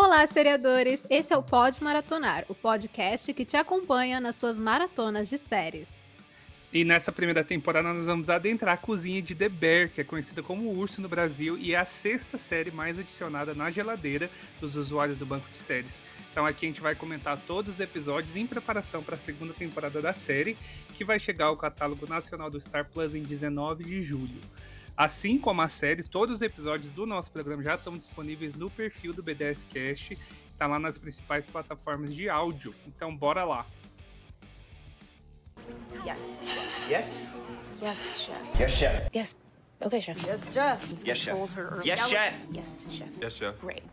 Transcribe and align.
Olá, 0.00 0.24
seriadores! 0.28 1.04
Esse 1.10 1.32
é 1.32 1.36
o 1.36 1.42
Pod 1.42 1.82
Maratonar, 1.82 2.44
o 2.48 2.54
podcast 2.54 3.34
que 3.34 3.44
te 3.44 3.56
acompanha 3.56 4.20
nas 4.20 4.36
suas 4.36 4.56
maratonas 4.56 5.28
de 5.28 5.36
séries. 5.36 6.08
E 6.72 6.84
nessa 6.84 7.10
primeira 7.10 7.42
temporada 7.42 7.92
nós 7.92 8.06
vamos 8.06 8.30
adentrar 8.30 8.74
a 8.74 8.76
cozinha 8.76 9.20
de 9.20 9.34
The 9.34 9.48
Bear, 9.48 9.88
que 9.88 10.00
é 10.00 10.04
conhecida 10.04 10.40
como 10.40 10.70
Urso 10.70 11.02
no 11.02 11.08
Brasil 11.08 11.58
e 11.58 11.74
é 11.74 11.78
a 11.78 11.84
sexta 11.84 12.38
série 12.38 12.70
mais 12.70 12.96
adicionada 12.96 13.54
na 13.54 13.70
geladeira 13.70 14.30
dos 14.60 14.76
usuários 14.76 15.18
do 15.18 15.26
banco 15.26 15.48
de 15.52 15.58
séries. 15.58 16.00
Então 16.30 16.46
aqui 16.46 16.66
a 16.66 16.68
gente 16.68 16.80
vai 16.80 16.94
comentar 16.94 17.36
todos 17.36 17.74
os 17.74 17.80
episódios 17.80 18.36
em 18.36 18.46
preparação 18.46 19.02
para 19.02 19.16
a 19.16 19.18
segunda 19.18 19.52
temporada 19.52 20.00
da 20.00 20.12
série, 20.12 20.56
que 20.94 21.04
vai 21.04 21.18
chegar 21.18 21.46
ao 21.46 21.56
catálogo 21.56 22.06
nacional 22.06 22.48
do 22.48 22.60
Star 22.60 22.88
Plus 22.88 23.16
em 23.16 23.22
19 23.24 23.82
de 23.82 24.00
julho. 24.00 24.40
Assim 24.98 25.38
como 25.38 25.62
a 25.62 25.68
série, 25.68 26.02
todos 26.02 26.38
os 26.38 26.42
episódios 26.42 26.90
do 26.90 27.06
nosso 27.06 27.30
programa 27.30 27.62
já 27.62 27.76
estão 27.76 27.96
disponíveis 27.96 28.54
no 28.54 28.68
perfil 28.68 29.14
do 29.14 29.22
BDS 29.22 29.62
Cast, 29.62 30.18
tá 30.56 30.66
lá 30.66 30.76
nas 30.76 30.98
principais 30.98 31.46
plataformas 31.46 32.12
de 32.12 32.28
áudio. 32.28 32.74
Então 32.84 33.16
bora 33.16 33.44
lá. 33.44 33.64
Yes. 36.04 36.40
Yes? 36.90 37.20
Yes, 37.80 38.24
chef. 38.24 38.60
Yes, 38.60 38.72
chef. 38.72 39.16
Yes. 39.16 39.36
Okay, 39.80 40.00
chef. 40.00 40.26
Yes, 40.26 40.48
Jeff. 40.48 41.08
Yes, 41.08 41.18
chef. 41.20 41.38
Yes, 41.86 42.08
chef. 42.08 42.48
Yes, 42.52 42.86
chef. 42.90 43.22
Yes, 43.22 43.32
chef. 43.34 43.60
Great. 43.64 43.84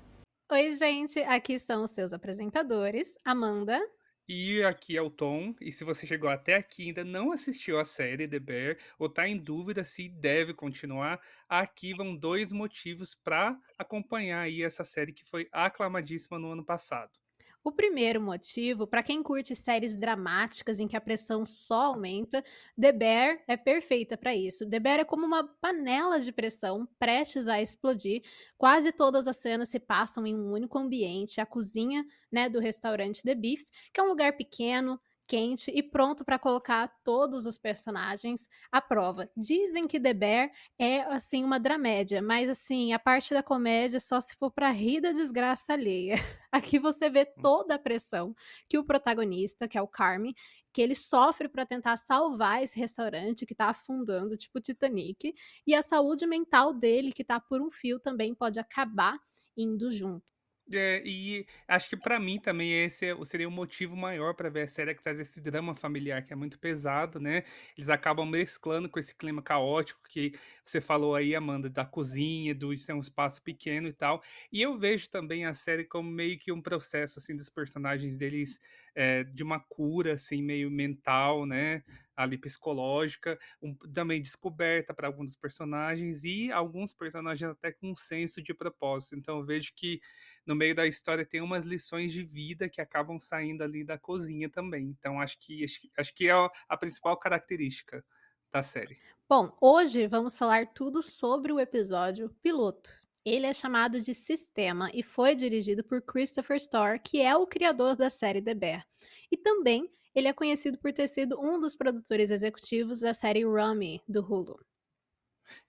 Oi, 0.51 0.71
gente! 0.71 1.19
Aqui 1.19 1.59
são 1.59 1.83
os 1.83 1.91
seus 1.91 2.13
apresentadores, 2.13 3.15
Amanda. 3.23 3.79
E 4.27 4.63
aqui 4.63 4.95
é 4.97 5.01
o 5.01 5.09
Tom, 5.09 5.55
e 5.59 5.71
se 5.71 5.83
você 5.83 6.05
chegou 6.05 6.29
até 6.29 6.55
aqui 6.55 6.83
e 6.83 6.87
ainda 6.87 7.03
não 7.03 7.31
assistiu 7.31 7.79
a 7.79 7.85
série 7.85 8.27
The 8.27 8.39
Bear, 8.39 8.77
ou 8.99 9.09
tá 9.09 9.27
em 9.27 9.35
dúvida 9.37 9.83
se 9.83 10.07
deve 10.09 10.53
continuar, 10.53 11.19
aqui 11.49 11.93
vão 11.93 12.15
dois 12.15 12.51
motivos 12.51 13.13
para 13.15 13.59
acompanhar 13.77 14.41
aí 14.41 14.61
essa 14.63 14.83
série 14.83 15.11
que 15.13 15.25
foi 15.25 15.47
aclamadíssima 15.51 16.37
no 16.39 16.51
ano 16.51 16.63
passado. 16.65 17.24
O 17.67 17.71
primeiro 17.71 18.21
motivo, 18.21 18.85
para 18.85 19.01
quem 19.01 19.23
curte 19.23 19.55
séries 19.55 19.97
dramáticas 19.97 20.79
em 20.79 20.87
que 20.87 20.95
a 20.95 21.01
pressão 21.01 21.43
só 21.47 21.85
aumenta, 21.85 22.43
The 22.79 22.91
Bear 22.91 23.43
é 23.47 23.57
perfeita 23.57 24.15
para 24.15 24.35
isso. 24.35 24.69
The 24.69 24.79
Bear 24.79 24.99
é 24.99 25.03
como 25.03 25.25
uma 25.25 25.43
panela 25.43 26.19
de 26.19 26.31
pressão 26.31 26.87
prestes 26.99 27.47
a 27.47 27.59
explodir. 27.59 28.21
Quase 28.55 28.91
todas 28.91 29.27
as 29.27 29.37
cenas 29.37 29.69
se 29.69 29.79
passam 29.79 30.27
em 30.27 30.35
um 30.35 30.51
único 30.53 30.77
ambiente, 30.77 31.41
a 31.41 31.45
cozinha, 31.45 32.05
né, 32.31 32.47
do 32.47 32.59
restaurante 32.59 33.23
The 33.23 33.33
Beef, 33.33 33.63
que 33.91 33.99
é 33.99 34.03
um 34.03 34.09
lugar 34.09 34.37
pequeno, 34.37 35.01
quente 35.27 35.71
e 35.73 35.81
pronto 35.81 36.23
para 36.23 36.39
colocar 36.39 36.87
todos 37.03 37.45
os 37.45 37.57
personagens 37.57 38.47
à 38.71 38.81
prova. 38.81 39.29
Dizem 39.35 39.87
que 39.87 39.99
The 39.99 40.13
Bear 40.13 40.51
é 40.77 41.01
assim 41.01 41.43
uma 41.43 41.59
dramédia, 41.59 42.21
mas 42.21 42.49
assim, 42.49 42.93
a 42.93 42.99
parte 42.99 43.33
da 43.33 43.43
comédia 43.43 43.99
só 43.99 44.21
se 44.21 44.35
for 44.35 44.51
para 44.51 44.69
rir 44.71 45.01
da 45.01 45.11
desgraça 45.11 45.73
alheia. 45.73 46.15
Aqui 46.51 46.79
você 46.79 47.09
vê 47.09 47.25
toda 47.25 47.75
a 47.75 47.79
pressão 47.79 48.35
que 48.69 48.77
o 48.77 48.83
protagonista, 48.83 49.67
que 49.67 49.77
é 49.77 49.81
o 49.81 49.87
Carme, 49.87 50.35
que 50.71 50.81
ele 50.81 50.95
sofre 50.95 51.47
para 51.47 51.65
tentar 51.65 51.97
salvar 51.97 52.61
esse 52.61 52.77
restaurante 52.77 53.45
que 53.45 53.55
tá 53.55 53.69
afundando, 53.69 54.37
tipo 54.37 54.59
Titanic, 54.59 55.33
e 55.65 55.73
a 55.73 55.81
saúde 55.81 56.27
mental 56.27 56.73
dele, 56.73 57.13
que 57.13 57.23
tá 57.23 57.39
por 57.39 57.61
um 57.61 57.71
fio, 57.71 57.99
também 57.99 58.35
pode 58.35 58.59
acabar 58.59 59.17
indo 59.55 59.89
junto. 59.89 60.34
É, 60.73 61.03
e 61.05 61.45
acho 61.67 61.87
que 61.89 61.95
para 61.95 62.19
mim 62.19 62.39
também 62.39 62.73
esse 62.85 63.05
é- 63.05 63.25
seria 63.25 63.47
o 63.47 63.51
motivo 63.51 63.95
maior 63.95 64.33
para 64.33 64.49
ver 64.49 64.63
a 64.63 64.67
série 64.67 64.95
que 64.95 65.01
traz 65.01 65.19
esse 65.19 65.39
drama 65.39 65.75
familiar 65.75 66.23
que 66.23 66.33
é 66.33 66.35
muito 66.35 66.57
pesado, 66.57 67.19
né? 67.19 67.43
Eles 67.77 67.87
acabam 67.87 68.27
mesclando 68.27 68.89
com 68.89 68.97
esse 68.97 69.13
clima 69.15 69.43
caótico 69.43 70.01
que 70.09 70.31
você 70.63 70.81
falou 70.81 71.13
aí, 71.15 71.35
Amanda, 71.35 71.69
da 71.69 71.85
cozinha, 71.85 72.55
do 72.55 72.75
ser 72.79 72.93
um 72.93 72.99
espaço 72.99 73.43
pequeno 73.43 73.87
e 73.87 73.93
tal. 73.93 74.23
E 74.51 74.59
eu 74.59 74.75
vejo 74.75 75.07
também 75.07 75.45
a 75.45 75.53
série 75.53 75.83
como 75.83 76.09
meio 76.09 76.35
que 76.39 76.51
um 76.51 76.61
processo 76.61 77.19
assim 77.19 77.35
dos 77.35 77.49
personagens 77.49 78.17
deles 78.17 78.59
é, 78.95 79.23
de 79.23 79.43
uma 79.43 79.59
cura 79.59 80.13
assim 80.13 80.41
meio 80.41 80.71
mental, 80.71 81.45
né? 81.45 81.83
Ali 82.15 82.37
psicológica, 82.37 83.37
um- 83.61 83.75
também 83.93 84.21
descoberta 84.21 84.93
para 84.93 85.07
alguns 85.07 85.27
dos 85.27 85.35
personagens 85.35 86.23
e 86.23 86.51
alguns 86.51 86.93
personagens 86.93 87.49
até 87.51 87.71
com 87.71 87.91
um 87.91 87.95
senso 87.95 88.41
de 88.41 88.53
propósito. 88.53 89.15
Então 89.17 89.39
eu 89.39 89.45
vejo 89.45 89.73
que 89.75 89.99
no 90.45 90.55
meio 90.55 90.73
da 90.75 90.87
história 90.87 91.25
tem 91.25 91.41
umas 91.41 91.65
lições 91.65 92.11
de 92.11 92.23
vida 92.23 92.69
que 92.69 92.81
acabam 92.81 93.19
saindo 93.19 93.63
ali 93.63 93.83
da 93.83 93.97
cozinha 93.97 94.49
também. 94.49 94.85
Então 94.87 95.19
acho 95.19 95.37
que 95.39 95.63
acho, 95.63 95.79
acho 95.97 96.13
que 96.15 96.27
é 96.29 96.33
a 96.69 96.77
principal 96.77 97.17
característica 97.17 98.03
da 98.51 98.63
série. 98.63 98.97
Bom, 99.27 99.55
hoje 99.59 100.07
vamos 100.07 100.37
falar 100.37 100.67
tudo 100.73 101.01
sobre 101.01 101.51
o 101.51 101.59
episódio 101.59 102.29
piloto. 102.41 102.91
Ele 103.23 103.47
é 103.47 103.53
chamado 103.53 103.99
de 103.99 104.13
Sistema 104.13 104.91
e 104.93 105.01
foi 105.01 105.33
dirigido 105.33 105.83
por 105.83 106.01
Christopher 106.01 106.57
Storr, 106.57 106.99
que 107.03 107.21
é 107.21 107.35
o 107.35 107.47
criador 107.47 107.95
da 107.95 108.09
série 108.09 108.41
The 108.41 108.53
Bear. 108.53 108.85
E 109.31 109.37
também 109.37 109.89
ele 110.15 110.27
é 110.27 110.33
conhecido 110.33 110.77
por 110.77 110.93
ter 110.93 111.07
sido 111.07 111.39
um 111.39 111.59
dos 111.59 111.75
produtores 111.75 112.31
executivos 112.31 113.01
da 113.01 113.13
série 113.13 113.43
Rummy, 113.43 114.01
do 114.07 114.21
Hulu. 114.21 114.57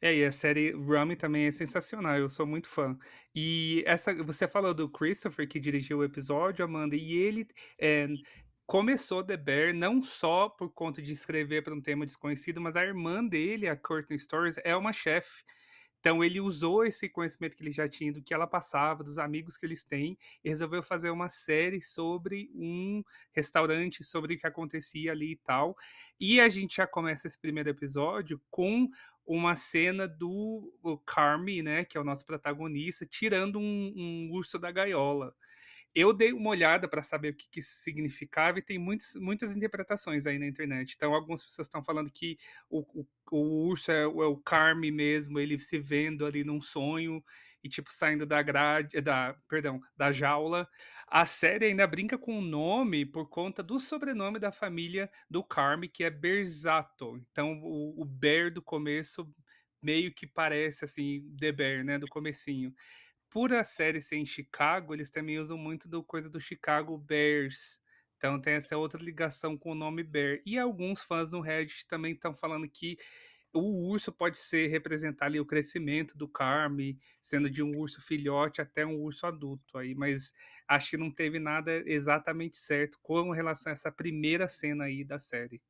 É, 0.00 0.14
e 0.14 0.24
a 0.24 0.32
série 0.32 0.72
Rummy 0.72 1.16
também 1.16 1.46
é 1.46 1.50
sensacional, 1.50 2.16
eu 2.16 2.28
sou 2.28 2.46
muito 2.46 2.68
fã. 2.68 2.96
E 3.34 3.82
essa, 3.86 4.14
você 4.22 4.48
falou 4.48 4.72
do 4.72 4.88
Christopher 4.88 5.48
que 5.48 5.60
dirigiu 5.60 5.98
o 5.98 6.04
episódio, 6.04 6.64
Amanda, 6.64 6.96
e 6.96 7.12
ele 7.12 7.46
é, 7.78 8.06
começou 8.66 9.22
The 9.22 9.36
Bear 9.36 9.74
não 9.74 10.02
só 10.02 10.48
por 10.48 10.72
conta 10.72 11.02
de 11.02 11.12
escrever 11.12 11.62
para 11.62 11.74
um 11.74 11.80
tema 11.80 12.06
desconhecido, 12.06 12.60
mas 12.60 12.76
a 12.76 12.84
irmã 12.84 13.24
dele, 13.24 13.68
a 13.68 13.76
Courtney 13.76 14.18
Stories, 14.18 14.58
é 14.64 14.74
uma 14.74 14.92
chefe. 14.92 15.44
Então 16.06 16.22
ele 16.22 16.40
usou 16.40 16.84
esse 16.84 17.08
conhecimento 17.08 17.56
que 17.56 17.64
ele 17.64 17.72
já 17.72 17.88
tinha 17.88 18.12
do 18.12 18.22
que 18.22 18.32
ela 18.32 18.46
passava, 18.46 19.02
dos 19.02 19.18
amigos 19.18 19.56
que 19.56 19.66
eles 19.66 19.82
têm, 19.82 20.16
e 20.44 20.48
resolveu 20.48 20.80
fazer 20.80 21.10
uma 21.10 21.28
série 21.28 21.82
sobre 21.82 22.48
um 22.54 23.02
restaurante, 23.32 24.04
sobre 24.04 24.36
o 24.36 24.38
que 24.38 24.46
acontecia 24.46 25.10
ali 25.10 25.32
e 25.32 25.36
tal. 25.36 25.76
E 26.20 26.40
a 26.40 26.48
gente 26.48 26.76
já 26.76 26.86
começa 26.86 27.26
esse 27.26 27.36
primeiro 27.36 27.70
episódio 27.70 28.40
com 28.52 28.88
uma 29.26 29.56
cena 29.56 30.06
do 30.06 30.72
o 30.80 30.96
Carme, 30.96 31.60
né, 31.60 31.84
que 31.84 31.98
é 31.98 32.00
o 32.00 32.04
nosso 32.04 32.24
protagonista, 32.24 33.04
tirando 33.04 33.58
um, 33.58 33.92
um 33.96 34.30
urso 34.30 34.60
da 34.60 34.70
gaiola. 34.70 35.34
Eu 35.98 36.12
dei 36.12 36.30
uma 36.32 36.50
olhada 36.50 36.86
para 36.86 37.02
saber 37.02 37.30
o 37.30 37.34
que, 37.34 37.48
que 37.50 37.60
isso 37.60 37.72
significava 37.82 38.58
e 38.58 38.62
tem 38.62 38.78
muitas, 38.78 39.14
muitas 39.14 39.56
interpretações 39.56 40.26
aí 40.26 40.38
na 40.38 40.46
internet. 40.46 40.92
Então, 40.94 41.14
algumas 41.14 41.42
pessoas 41.42 41.66
estão 41.68 41.82
falando 41.82 42.10
que 42.10 42.36
o, 42.68 42.80
o, 43.00 43.06
o 43.32 43.66
urso 43.68 43.90
é, 43.90 44.06
o- 44.06 44.22
é 44.22 44.26
o 44.26 44.36
Carme 44.36 44.90
mesmo, 44.90 45.40
ele 45.40 45.58
se 45.58 45.78
vendo 45.78 46.26
ali 46.26 46.44
num 46.44 46.60
sonho 46.60 47.24
e 47.64 47.68
tipo 47.70 47.90
saindo 47.92 48.26
da 48.26 48.42
grade, 48.42 49.00
da, 49.00 49.34
perdão, 49.48 49.80
da 49.96 50.12
jaula. 50.12 50.68
A 51.06 51.24
série 51.24 51.66
ainda 51.66 51.86
brinca 51.86 52.18
com 52.18 52.38
o 52.38 52.42
nome 52.42 53.06
por 53.06 53.28
conta 53.30 53.62
do 53.62 53.78
sobrenome 53.78 54.38
da 54.38 54.52
família 54.52 55.10
do 55.30 55.42
Carme, 55.42 55.88
que 55.88 56.04
é 56.04 56.10
Berzato. 56.10 57.16
Então, 57.30 57.58
o, 57.62 58.02
o 58.02 58.04
Bear 58.04 58.52
do 58.52 58.60
começo 58.62 59.26
meio 59.82 60.12
que 60.12 60.26
parece 60.26 60.84
assim 60.84 61.22
The 61.38 61.52
Bear, 61.52 61.84
né, 61.84 61.98
do 61.98 62.08
comecinho 62.08 62.74
por 63.36 63.52
a 63.52 63.62
série 63.62 64.00
ser 64.00 64.16
em 64.16 64.24
Chicago, 64.24 64.94
eles 64.94 65.10
também 65.10 65.38
usam 65.38 65.58
muito 65.58 65.86
do 65.86 66.02
coisa 66.02 66.30
do 66.30 66.40
Chicago 66.40 66.96
Bears. 66.96 67.78
Então 68.16 68.40
tem 68.40 68.54
essa 68.54 68.78
outra 68.78 68.98
ligação 68.98 69.58
com 69.58 69.72
o 69.72 69.74
nome 69.74 70.02
Bear. 70.02 70.40
E 70.46 70.58
alguns 70.58 71.02
fãs 71.02 71.30
no 71.30 71.42
Reddit 71.42 71.86
também 71.86 72.14
estão 72.14 72.34
falando 72.34 72.66
que 72.66 72.96
o 73.52 73.90
urso 73.90 74.10
pode 74.10 74.38
ser 74.38 74.68
representar 74.68 75.26
ali 75.26 75.38
o 75.38 75.44
crescimento 75.44 76.16
do 76.16 76.26
Carme, 76.26 76.98
sendo 77.20 77.50
de 77.50 77.62
um 77.62 77.76
urso 77.76 78.00
filhote 78.00 78.62
até 78.62 78.86
um 78.86 78.98
urso 79.02 79.26
adulto 79.26 79.76
aí, 79.76 79.94
mas 79.94 80.32
acho 80.66 80.92
que 80.92 80.96
não 80.96 81.10
teve 81.10 81.38
nada 81.38 81.82
exatamente 81.84 82.56
certo 82.56 82.96
com 83.02 83.32
relação 83.32 83.70
a 83.70 83.74
essa 83.74 83.92
primeira 83.92 84.48
cena 84.48 84.84
aí 84.84 85.04
da 85.04 85.18
série. 85.18 85.60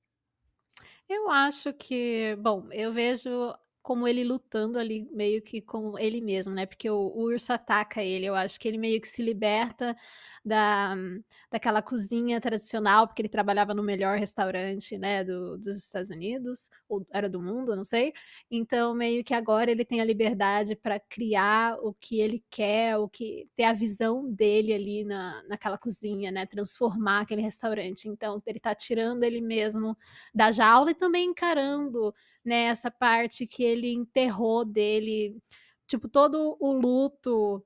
Eu 1.08 1.30
acho 1.30 1.72
que, 1.72 2.36
bom, 2.38 2.68
eu 2.70 2.92
vejo 2.92 3.52
como 3.86 4.08
ele 4.08 4.24
lutando 4.24 4.80
ali 4.80 5.08
meio 5.12 5.40
que 5.40 5.62
com 5.62 5.96
ele 5.96 6.20
mesmo, 6.20 6.52
né? 6.52 6.66
Porque 6.66 6.90
o, 6.90 6.96
o 6.96 7.22
urso 7.26 7.52
ataca 7.52 8.02
ele. 8.02 8.26
Eu 8.26 8.34
acho 8.34 8.58
que 8.58 8.66
ele 8.66 8.78
meio 8.78 9.00
que 9.00 9.06
se 9.06 9.22
liberta 9.22 9.96
da, 10.44 10.96
daquela 11.48 11.80
cozinha 11.80 12.40
tradicional, 12.40 13.06
porque 13.06 13.22
ele 13.22 13.28
trabalhava 13.28 13.74
no 13.74 13.84
melhor 13.84 14.18
restaurante, 14.18 14.98
né, 14.98 15.22
do, 15.22 15.56
dos 15.56 15.76
Estados 15.76 16.10
Unidos, 16.10 16.68
ou 16.88 17.06
era 17.12 17.28
do 17.28 17.40
mundo, 17.40 17.76
não 17.76 17.84
sei. 17.84 18.12
Então, 18.50 18.92
meio 18.92 19.22
que 19.22 19.32
agora 19.34 19.70
ele 19.70 19.84
tem 19.84 20.00
a 20.00 20.04
liberdade 20.04 20.74
para 20.74 20.98
criar 20.98 21.76
o 21.80 21.94
que 21.94 22.20
ele 22.20 22.44
quer, 22.50 22.96
o 22.96 23.08
que 23.08 23.48
ter 23.54 23.64
a 23.64 23.72
visão 23.72 24.28
dele 24.32 24.72
ali 24.72 25.04
na, 25.04 25.44
naquela 25.48 25.78
cozinha, 25.78 26.32
né? 26.32 26.44
Transformar 26.44 27.20
aquele 27.20 27.42
restaurante. 27.42 28.08
Então, 28.08 28.42
ele 28.46 28.58
tá 28.58 28.74
tirando 28.74 29.22
ele 29.22 29.40
mesmo 29.40 29.96
da 30.34 30.50
jaula 30.50 30.90
e 30.90 30.94
também 30.94 31.30
encarando 31.30 32.12
né, 32.46 32.64
essa 32.66 32.90
parte 32.90 33.46
que 33.46 33.62
ele 33.64 33.92
enterrou 33.92 34.64
dele, 34.64 35.36
tipo, 35.86 36.08
todo 36.08 36.56
o 36.60 36.72
luto 36.72 37.64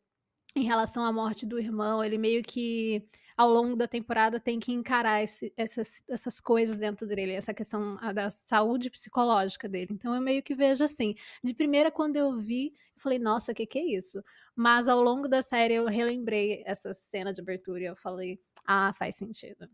em 0.57 0.65
relação 0.65 1.05
à 1.05 1.13
morte 1.13 1.47
do 1.47 1.59
irmão, 1.59 2.03
ele 2.03 2.19
meio 2.19 2.43
que 2.43 3.07
ao 3.37 3.49
longo 3.51 3.77
da 3.77 3.87
temporada 3.87 4.41
tem 4.41 4.59
que 4.59 4.73
encarar 4.73 5.23
esse, 5.23 5.53
essas, 5.57 6.03
essas 6.09 6.41
coisas 6.41 6.79
dentro 6.79 7.07
dele, 7.07 7.33
essa 7.33 7.55
questão 7.55 7.97
da 8.13 8.31
saúde 8.31 8.91
psicológica 8.91 9.69
dele. 9.69 9.91
Então 9.93 10.15
eu 10.15 10.21
meio 10.21 10.43
que 10.43 10.55
vejo 10.55 10.83
assim, 10.83 11.15
de 11.43 11.55
primeira 11.55 11.91
quando 11.91 12.17
eu 12.17 12.37
vi, 12.37 12.73
eu 12.97 13.01
falei, 13.01 13.19
nossa, 13.19 13.53
o 13.53 13.55
que, 13.55 13.67
que 13.67 13.79
é 13.79 13.85
isso? 13.97 14.23
Mas 14.57 14.89
ao 14.89 15.01
longo 15.01 15.29
da 15.29 15.43
série 15.43 15.75
eu 15.75 15.87
relembrei 15.87 16.63
essa 16.67 16.93
cena 16.93 17.33
de 17.33 17.41
abertura 17.41 17.81
e 17.81 17.87
eu 17.87 17.97
falei, 17.97 18.41
ah, 18.67 18.93
faz 18.93 19.17
sentido. 19.17 19.69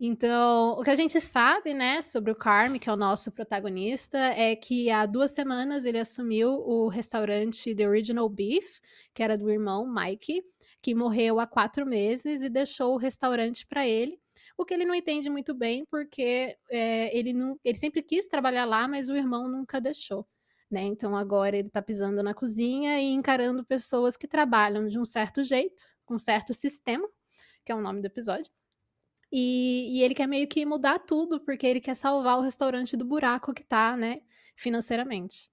Então, 0.00 0.76
o 0.78 0.84
que 0.84 0.90
a 0.90 0.94
gente 0.94 1.20
sabe, 1.20 1.74
né, 1.74 2.00
sobre 2.02 2.30
o 2.30 2.36
Carme, 2.36 2.78
que 2.78 2.88
é 2.88 2.92
o 2.92 2.96
nosso 2.96 3.32
protagonista, 3.32 4.16
é 4.16 4.54
que 4.54 4.88
há 4.90 5.04
duas 5.04 5.32
semanas 5.32 5.84
ele 5.84 5.98
assumiu 5.98 6.50
o 6.50 6.86
restaurante 6.86 7.74
The 7.74 7.88
Original 7.88 8.28
Beef, 8.28 8.78
que 9.12 9.24
era 9.24 9.36
do 9.36 9.50
irmão 9.50 9.92
Mike, 9.92 10.44
que 10.80 10.94
morreu 10.94 11.40
há 11.40 11.48
quatro 11.48 11.84
meses 11.84 12.42
e 12.42 12.48
deixou 12.48 12.94
o 12.94 12.96
restaurante 12.96 13.66
para 13.66 13.88
ele. 13.88 14.20
O 14.56 14.64
que 14.64 14.72
ele 14.72 14.84
não 14.84 14.94
entende 14.94 15.28
muito 15.28 15.52
bem, 15.52 15.84
porque 15.90 16.56
é, 16.70 17.16
ele, 17.16 17.32
não, 17.32 17.58
ele 17.64 17.76
sempre 17.76 18.00
quis 18.00 18.28
trabalhar 18.28 18.66
lá, 18.66 18.86
mas 18.86 19.08
o 19.08 19.16
irmão 19.16 19.48
nunca 19.48 19.80
deixou. 19.80 20.24
Né? 20.70 20.82
Então 20.82 21.16
agora 21.16 21.56
ele 21.56 21.68
está 21.68 21.82
pisando 21.82 22.22
na 22.22 22.34
cozinha 22.34 23.00
e 23.00 23.06
encarando 23.06 23.64
pessoas 23.64 24.16
que 24.16 24.28
trabalham 24.28 24.86
de 24.86 24.96
um 24.96 25.04
certo 25.04 25.42
jeito, 25.42 25.82
com 26.06 26.14
um 26.14 26.18
certo 26.18 26.54
sistema, 26.54 27.08
que 27.64 27.72
é 27.72 27.74
o 27.74 27.80
nome 27.80 28.00
do 28.00 28.06
episódio 28.06 28.52
e, 29.30 29.98
e, 29.98 30.02
ele 30.02 30.14
quer 30.14 30.26
meio 30.26 30.48
que 30.48 30.64
mudar 30.64 30.98
tudo, 30.98 31.40
porque 31.40 31.66
ele 31.66 31.80
quer 31.80 31.94
salvar 31.94 32.38
o 32.38 32.42
restaurante 32.42 32.96
do 32.96 33.04
buraco 33.04 33.52
que 33.52 33.62
tá, 33.62 33.96
né, 33.96 34.22
financeiramente. 34.56 35.50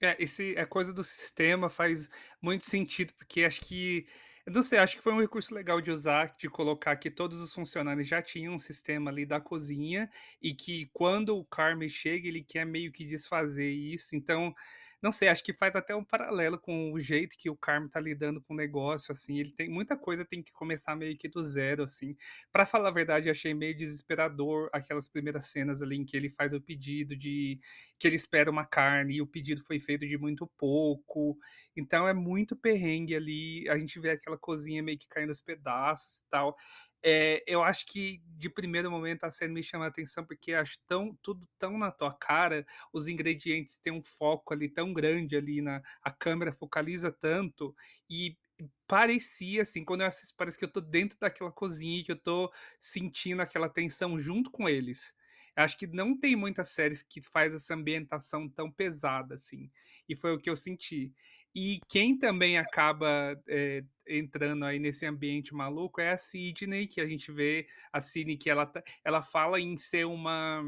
É, 0.00 0.16
esse 0.22 0.54
é 0.56 0.66
coisa 0.66 0.92
do 0.92 1.02
sistema, 1.02 1.70
faz 1.70 2.10
muito 2.40 2.64
sentido, 2.64 3.12
porque 3.14 3.44
acho 3.44 3.60
que. 3.62 4.06
Eu 4.46 4.52
não 4.52 4.62
sei, 4.62 4.78
acho 4.78 4.96
que 4.96 5.02
foi 5.02 5.14
um 5.14 5.20
recurso 5.20 5.54
legal 5.54 5.80
de 5.80 5.90
usar, 5.90 6.36
de 6.36 6.50
colocar 6.50 6.96
que 6.96 7.10
todos 7.10 7.40
os 7.40 7.54
funcionários 7.54 8.06
já 8.06 8.20
tinham 8.20 8.54
um 8.54 8.58
sistema 8.58 9.10
ali 9.10 9.24
da 9.24 9.40
cozinha, 9.40 10.10
e 10.42 10.54
que 10.54 10.90
quando 10.92 11.34
o 11.38 11.44
Carmen 11.46 11.88
chega, 11.88 12.28
ele 12.28 12.42
quer 12.42 12.66
meio 12.66 12.92
que 12.92 13.06
desfazer 13.06 13.70
isso. 13.70 14.14
Então, 14.14 14.54
não 15.02 15.12
sei, 15.12 15.28
acho 15.28 15.44
que 15.44 15.52
faz 15.52 15.76
até 15.76 15.94
um 15.94 16.04
paralelo 16.04 16.58
com 16.58 16.92
o 16.92 16.98
jeito 16.98 17.36
que 17.38 17.50
o 17.50 17.56
Carmo 17.56 17.88
tá 17.88 18.00
lidando 18.00 18.40
com 18.42 18.54
o 18.54 18.56
negócio, 18.56 19.12
assim. 19.12 19.38
Ele 19.38 19.52
tem 19.52 19.68
muita 19.68 19.96
coisa, 19.96 20.24
tem 20.24 20.42
que 20.42 20.52
começar 20.52 20.96
meio 20.96 21.16
que 21.16 21.28
do 21.28 21.42
zero, 21.42 21.82
assim. 21.84 22.16
Para 22.52 22.66
falar 22.66 22.88
a 22.88 22.92
verdade, 22.92 23.30
achei 23.30 23.54
meio 23.54 23.76
desesperador 23.76 24.68
aquelas 24.72 25.08
primeiras 25.08 25.46
cenas 25.46 25.82
ali 25.82 25.96
em 25.96 26.04
que 26.04 26.16
ele 26.16 26.30
faz 26.30 26.52
o 26.52 26.60
pedido 26.60 27.16
de 27.16 27.58
que 27.98 28.06
ele 28.06 28.16
espera 28.16 28.50
uma 28.50 28.64
carne 28.66 29.16
e 29.16 29.22
o 29.22 29.26
pedido 29.26 29.62
foi 29.62 29.80
feito 29.80 30.06
de 30.06 30.18
muito 30.18 30.46
pouco. 30.58 31.36
Então 31.76 32.06
é 32.08 32.14
muito 32.14 32.56
perrengue 32.56 33.14
ali. 33.14 33.68
A 33.68 33.78
gente 33.78 33.98
vê 34.00 34.10
aquela 34.10 34.38
cozinha 34.38 34.82
meio 34.82 34.98
que 34.98 35.08
caindo 35.08 35.30
aos 35.30 35.40
pedaços 35.40 36.18
e 36.20 36.28
tal. 36.30 36.56
É, 37.06 37.44
eu 37.46 37.62
acho 37.62 37.84
que 37.86 38.22
de 38.38 38.48
primeiro 38.48 38.90
momento 38.90 39.24
a 39.24 39.30
série 39.30 39.52
me 39.52 39.62
chama 39.62 39.84
a 39.84 39.88
atenção 39.88 40.24
porque 40.24 40.54
acho 40.54 40.78
tão, 40.86 41.14
tudo 41.22 41.46
tão 41.58 41.76
na 41.76 41.90
tua 41.90 42.14
cara, 42.14 42.64
os 42.92 43.06
ingredientes 43.08 43.76
têm 43.76 43.92
um 43.92 44.02
foco 44.02 44.54
ali 44.54 44.70
tão 44.70 44.90
grande 44.94 45.36
ali 45.36 45.60
na 45.60 45.82
a 46.02 46.10
câmera 46.10 46.50
focaliza 46.52 47.12
tanto 47.12 47.74
e 48.08 48.38
parecia 48.86 49.62
assim, 49.62 49.84
quando 49.84 50.00
eu 50.02 50.06
assisto, 50.06 50.34
parece 50.36 50.56
que 50.58 50.64
eu 50.64 50.72
tô 50.72 50.80
dentro 50.80 51.18
daquela 51.18 51.52
cozinha 51.52 52.02
que 52.02 52.12
eu 52.12 52.16
tô 52.18 52.50
sentindo 52.78 53.42
aquela 53.42 53.68
tensão 53.68 54.18
junto 54.18 54.50
com 54.50 54.66
eles. 54.68 55.14
Acho 55.56 55.78
que 55.78 55.86
não 55.86 56.18
tem 56.18 56.34
muitas 56.34 56.70
séries 56.70 57.02
que 57.02 57.22
faz 57.22 57.54
essa 57.54 57.74
ambientação 57.74 58.48
tão 58.48 58.70
pesada 58.70 59.34
assim. 59.34 59.70
E 60.08 60.16
foi 60.16 60.34
o 60.34 60.38
que 60.38 60.50
eu 60.50 60.56
senti. 60.56 61.12
E 61.54 61.78
quem 61.88 62.18
também 62.18 62.58
acaba 62.58 63.40
é, 63.48 63.84
entrando 64.08 64.64
aí 64.64 64.78
nesse 64.80 65.06
ambiente 65.06 65.54
maluco 65.54 66.00
é 66.00 66.12
a 66.12 66.16
Sidney, 66.16 66.88
que 66.88 67.00
a 67.00 67.06
gente 67.06 67.30
vê 67.30 67.66
a 67.92 68.00
Sidney 68.00 68.36
que 68.36 68.50
ela, 68.50 68.66
tá, 68.66 68.82
ela 69.04 69.22
fala 69.22 69.60
em 69.60 69.76
ser 69.76 70.04
uma. 70.06 70.64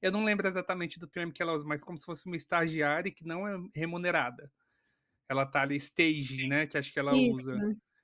Eu 0.00 0.12
não 0.12 0.24
lembro 0.24 0.46
exatamente 0.46 0.98
do 0.98 1.08
termo 1.08 1.32
que 1.32 1.42
ela 1.42 1.52
usa, 1.52 1.66
mas 1.66 1.82
como 1.82 1.98
se 1.98 2.06
fosse 2.06 2.26
uma 2.26 2.36
estagiária 2.36 3.10
que 3.12 3.26
não 3.26 3.46
é 3.46 3.56
remunerada. 3.74 4.50
Ela 5.28 5.46
tá 5.46 5.62
ali 5.62 5.76
staging, 5.76 6.48
né? 6.48 6.66
Que 6.66 6.78
acho 6.78 6.92
que 6.92 6.98
ela 6.98 7.16
Isso. 7.16 7.30
usa. 7.30 7.54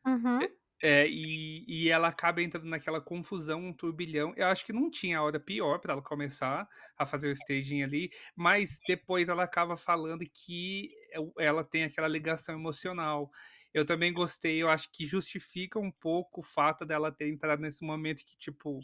Uhum. 0.07 0.39
É, 0.83 1.07
e, 1.09 1.65
e 1.67 1.89
ela 1.89 2.09
acaba 2.09 2.43
entrando 2.43 2.67
naquela 2.67 3.01
confusão, 3.01 3.61
um 3.67 3.73
turbilhão. 3.73 4.35
Eu 4.37 4.47
acho 4.49 4.65
que 4.65 4.73
não 4.75 4.91
tinha 4.91 5.23
hora 5.23 5.41
pior 5.41 5.79
para 5.79 5.95
ela 5.95 6.03
começar 6.03 6.69
a 6.99 7.07
fazer 7.07 7.29
o 7.29 7.33
staging 7.33 7.83
ali, 7.83 8.11
mas 8.37 8.79
depois 8.87 9.29
ela 9.31 9.43
acaba 9.45 9.77
falando 9.77 10.23
que 10.31 10.91
ela 11.39 11.65
tem 11.65 11.85
aquela 11.85 12.09
ligação 12.09 12.55
emocional. 12.55 13.31
Eu 13.73 13.87
também 13.87 14.13
gostei, 14.13 14.63
eu 14.63 14.69
acho 14.69 14.91
que 14.93 15.07
justifica 15.07 15.79
um 15.79 15.91
pouco 15.91 16.41
o 16.41 16.45
fato 16.45 16.85
dela 16.85 17.11
ter 17.11 17.29
entrado 17.29 17.61
nesse 17.61 17.83
momento 17.85 18.23
que, 18.25 18.37
tipo, 18.37 18.79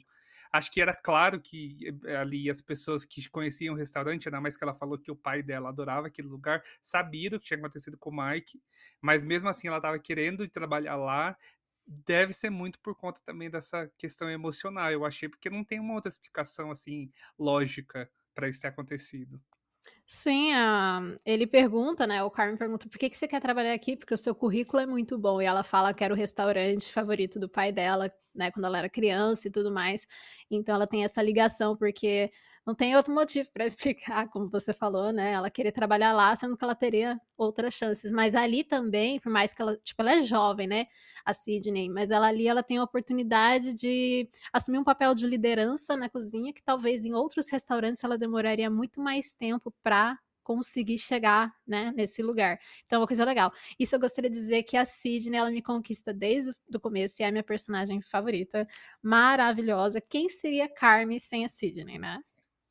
acho 0.53 0.71
que 0.71 0.81
era 0.81 0.95
claro 0.95 1.41
que 1.41 1.79
eh, 2.05 2.17
ali 2.17 2.51
as 2.51 2.61
pessoas 2.61 3.05
que 3.05 3.29
conheciam 3.31 3.75
o 3.75 3.79
restaurante, 3.79 4.29
ainda 4.29 4.41
mais 4.41 4.57
que 4.57 4.65
ela 4.65 4.75
falou 4.75 4.99
que 4.99 5.11
o 5.11 5.17
pai 5.17 5.43
dela 5.43 5.69
adorava 5.71 6.07
aquele 6.09 6.29
lugar, 6.29 6.63
sabiam 6.83 7.37
o 7.37 7.41
que 7.41 7.47
tinha 7.47 7.59
acontecido 7.59 7.97
com 7.99 8.11
o 8.11 8.17
Mike, 8.17 8.61
mas 9.01 9.25
mesmo 9.25 9.49
assim 9.49 9.69
ela 9.69 9.79
estava 9.79 9.99
querendo 9.99 10.47
trabalhar 10.49 10.97
lá, 10.97 11.37
deve 11.87 12.33
ser 12.33 12.51
muito 12.51 12.79
por 12.81 12.95
conta 12.95 13.21
também 13.25 13.51
dessa 13.51 13.91
questão 13.99 14.31
emocional, 14.31 14.91
eu 14.91 15.05
achei, 15.05 15.29
porque 15.29 15.51
não 15.51 15.65
tem 15.65 15.81
uma 15.81 15.95
outra 15.95 16.09
explicação 16.09 16.71
assim 16.71 17.11
lógica 17.39 18.11
para 18.35 18.49
isso 18.49 18.61
ter 18.61 18.69
acontecido. 18.69 19.41
Sim, 20.07 20.53
uh, 20.53 21.17
ele 21.25 21.47
pergunta, 21.47 22.07
né? 22.07 22.23
O 22.23 22.31
Carmen 22.31 22.57
pergunta 22.57 22.89
por 22.89 22.99
que, 22.99 23.09
que 23.09 23.17
você 23.17 23.27
quer 23.27 23.41
trabalhar 23.41 23.73
aqui? 23.73 23.97
Porque 23.97 24.15
o 24.15 24.19
seu 24.19 24.35
currículo 24.35 24.83
é 24.83 24.87
muito 24.87 25.19
bom. 25.19 25.41
E 25.41 25.45
ela 25.45 25.65
fala 25.65 25.95
que 25.95 26.05
era 26.05 26.13
o 26.13 26.17
restaurante 26.17 26.93
favorito 26.93 27.41
do 27.41 27.49
pai 27.49 27.73
dela, 27.73 28.13
né? 28.35 28.51
Quando 28.51 28.67
ela 28.67 28.79
era 28.79 28.89
criança 28.91 29.49
e 29.49 29.51
tudo 29.51 29.73
mais. 29.73 30.07
Então 30.51 30.75
ela 30.75 30.87
tem 30.87 31.03
essa 31.03 31.23
ligação, 31.23 31.77
porque 31.77 32.31
não 32.67 32.75
tem 32.75 32.95
outro 32.97 33.13
motivo 33.13 33.51
para 33.53 33.67
explicar, 33.67 34.29
como 34.29 34.49
você 34.49 34.73
falou, 34.73 35.13
né? 35.13 35.33
Ela 35.33 35.51
querer 35.51 35.73
trabalhar 35.73 36.13
lá, 36.13 36.35
sendo 36.37 36.57
que 36.57 36.65
ela 36.65 36.75
teria 36.75 37.21
outras 37.37 37.75
chances. 37.75 38.13
Mas 38.13 38.35
ali 38.35 38.63
também, 38.65 39.19
por 39.21 39.33
mais 39.33 39.53
que 39.53 39.61
ela, 39.63 39.77
tipo, 39.79 40.01
ela 40.03 40.13
é 40.15 40.23
jovem, 40.23 40.67
né? 40.69 40.87
A 41.25 41.35
Sidney, 41.35 41.89
mas 41.89 42.11
ela 42.11 42.29
ali 42.29 42.47
ela 42.49 42.63
tem 42.63 42.79
a 42.79 42.85
oportunidade 42.85 43.75
de 43.75 44.29
assumir 44.53 44.79
um 44.79 44.85
papel 44.85 45.15
de 45.15 45.27
liderança 45.27 45.97
na 45.97 46.09
cozinha 46.09 46.53
que 46.53 46.63
talvez 46.63 47.05
em 47.05 47.15
outros 47.15 47.49
restaurantes 47.51 48.03
ela 48.05 48.19
demoraria 48.19 48.71
muito 48.71 49.01
mais 49.01 49.35
tempo 49.35 49.73
para 49.83 50.19
conseguir 50.43 50.99
chegar, 50.99 51.53
né, 51.67 51.93
nesse 51.97 52.23
lugar. 52.23 52.59
Então, 52.85 52.97
é 52.97 53.01
uma 53.01 53.07
coisa 53.07 53.25
legal. 53.25 53.53
Isso 53.79 53.95
eu 53.95 54.01
gostaria 54.01 54.29
de 54.31 54.37
dizer 54.39 54.63
que 54.65 54.77
a 54.77 54.85
Sidney, 54.85 55.39
ela 55.39 55.51
me 55.51 55.63
conquista 55.63 56.13
desde 56.13 56.53
o 56.75 56.81
começo 56.81 57.23
e 57.23 57.25
é 57.25 57.29
a 57.29 57.31
minha 57.33 57.45
personagem 57.45 58.01
favorita, 58.03 58.67
maravilhosa. 59.03 60.01
Quem 60.01 60.29
seria 60.29 60.69
Carmen 60.69 61.19
sem 61.19 61.45
a 61.45 61.49
Sidney, 61.49 61.99
né? 61.99 62.21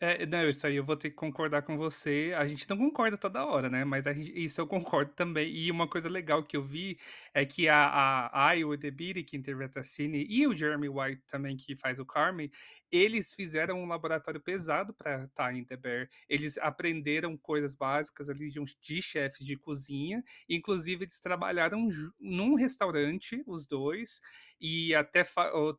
É, 0.04 0.26
não, 0.26 0.50
isso 0.50 0.66
aí 0.66 0.76
eu 0.78 0.84
vou 0.84 0.98
ter 0.98 1.12
que 1.12 1.16
concordar 1.16 1.62
com 1.62 1.78
você. 1.78 2.34
A 2.36 2.48
gente 2.48 2.68
não 2.68 2.76
concorda 2.76 3.16
toda 3.20 3.46
hora, 3.46 3.70
né? 3.70 3.86
Mas 3.86 4.06
gente, 4.06 4.32
isso 4.36 4.60
eu 4.60 4.66
concordo 4.66 5.12
também. 5.14 5.54
E 5.56 5.70
uma 5.70 5.88
coisa 5.88 6.10
legal 6.10 6.44
que 6.44 6.58
eu 6.58 6.64
vi 6.64 6.98
é 7.36 7.46
que 7.46 7.70
a, 7.70 7.78
a, 7.86 8.48
a 8.50 8.54
Iowa 8.54 8.76
DeBeatty, 8.76 9.22
que 9.24 9.38
interpreta 9.38 9.80
a 9.82 9.84
Cine, 9.84 10.26
e 10.28 10.48
o 10.48 10.56
Jeremy 10.56 10.90
White 10.90 11.22
também, 11.28 11.56
que 11.56 11.76
faz 11.76 12.00
o 12.00 12.06
Carmen, 12.06 12.50
eles 12.92 13.32
fizeram 13.36 13.80
um 13.80 13.86
laboratório 13.88 14.42
pesado 14.42 14.92
para 14.92 15.26
estar 15.26 15.54
em 15.56 15.64
The 15.64 15.78
Bear. 15.78 16.10
Eles 16.28 16.58
aprenderam 16.58 17.38
coisas 17.38 17.76
básicas 17.76 18.28
ali 18.28 18.50
de, 18.50 18.60
de 18.82 19.02
chefes 19.04 19.46
de 19.46 19.56
cozinha. 19.56 20.24
Inclusive, 20.50 21.04
eles 21.04 21.20
trabalharam 21.20 21.88
num 22.20 22.56
restaurante, 22.56 23.44
os 23.46 23.68
dois, 23.68 24.20
e 24.60 24.96
até 24.96 25.24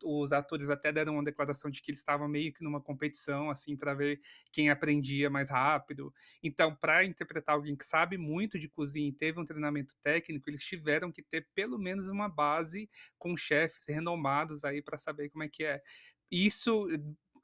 os 0.05 0.33
atores 0.33 0.71
até 0.71 0.93
deram 0.93 1.15
uma 1.15 1.25
declaração 1.25 1.71
de 1.71 1.81
que 1.83 1.91
eles 1.91 2.01
estavam 2.01 2.29
meio 2.29 2.53
que 2.53 2.63
numa 2.63 2.81
competição, 2.81 3.51
assim, 3.51 3.77
para 3.77 3.95
ver 3.95 4.12
quem 4.53 4.71
aprendia 4.71 5.31
mais 5.31 5.51
rápido. 5.51 6.13
Então, 6.43 6.75
para 6.75 7.05
interpretar 7.05 7.55
alguém 7.55 7.77
que 7.77 7.85
sabe 7.85 8.17
muito 8.17 8.59
de 8.59 8.69
cozinha 8.69 9.09
e 9.09 9.13
teve 9.13 9.41
um 9.41 9.45
treinamento 9.45 9.95
técnico, 10.03 10.49
eles 10.49 10.65
tiveram 10.65 11.13
que 11.13 11.23
ter 11.23 11.49
pelo 11.55 11.79
menos 11.79 12.09
uma 12.09 12.29
base 12.29 12.89
com 13.19 13.37
chefes 13.37 13.87
renomados 13.89 14.65
aí 14.65 14.83
para 14.83 14.99
saber 14.99 15.31
como 15.31 15.45
é 15.45 15.49
que 15.49 15.65
é. 15.65 15.83
Isso 16.31 16.87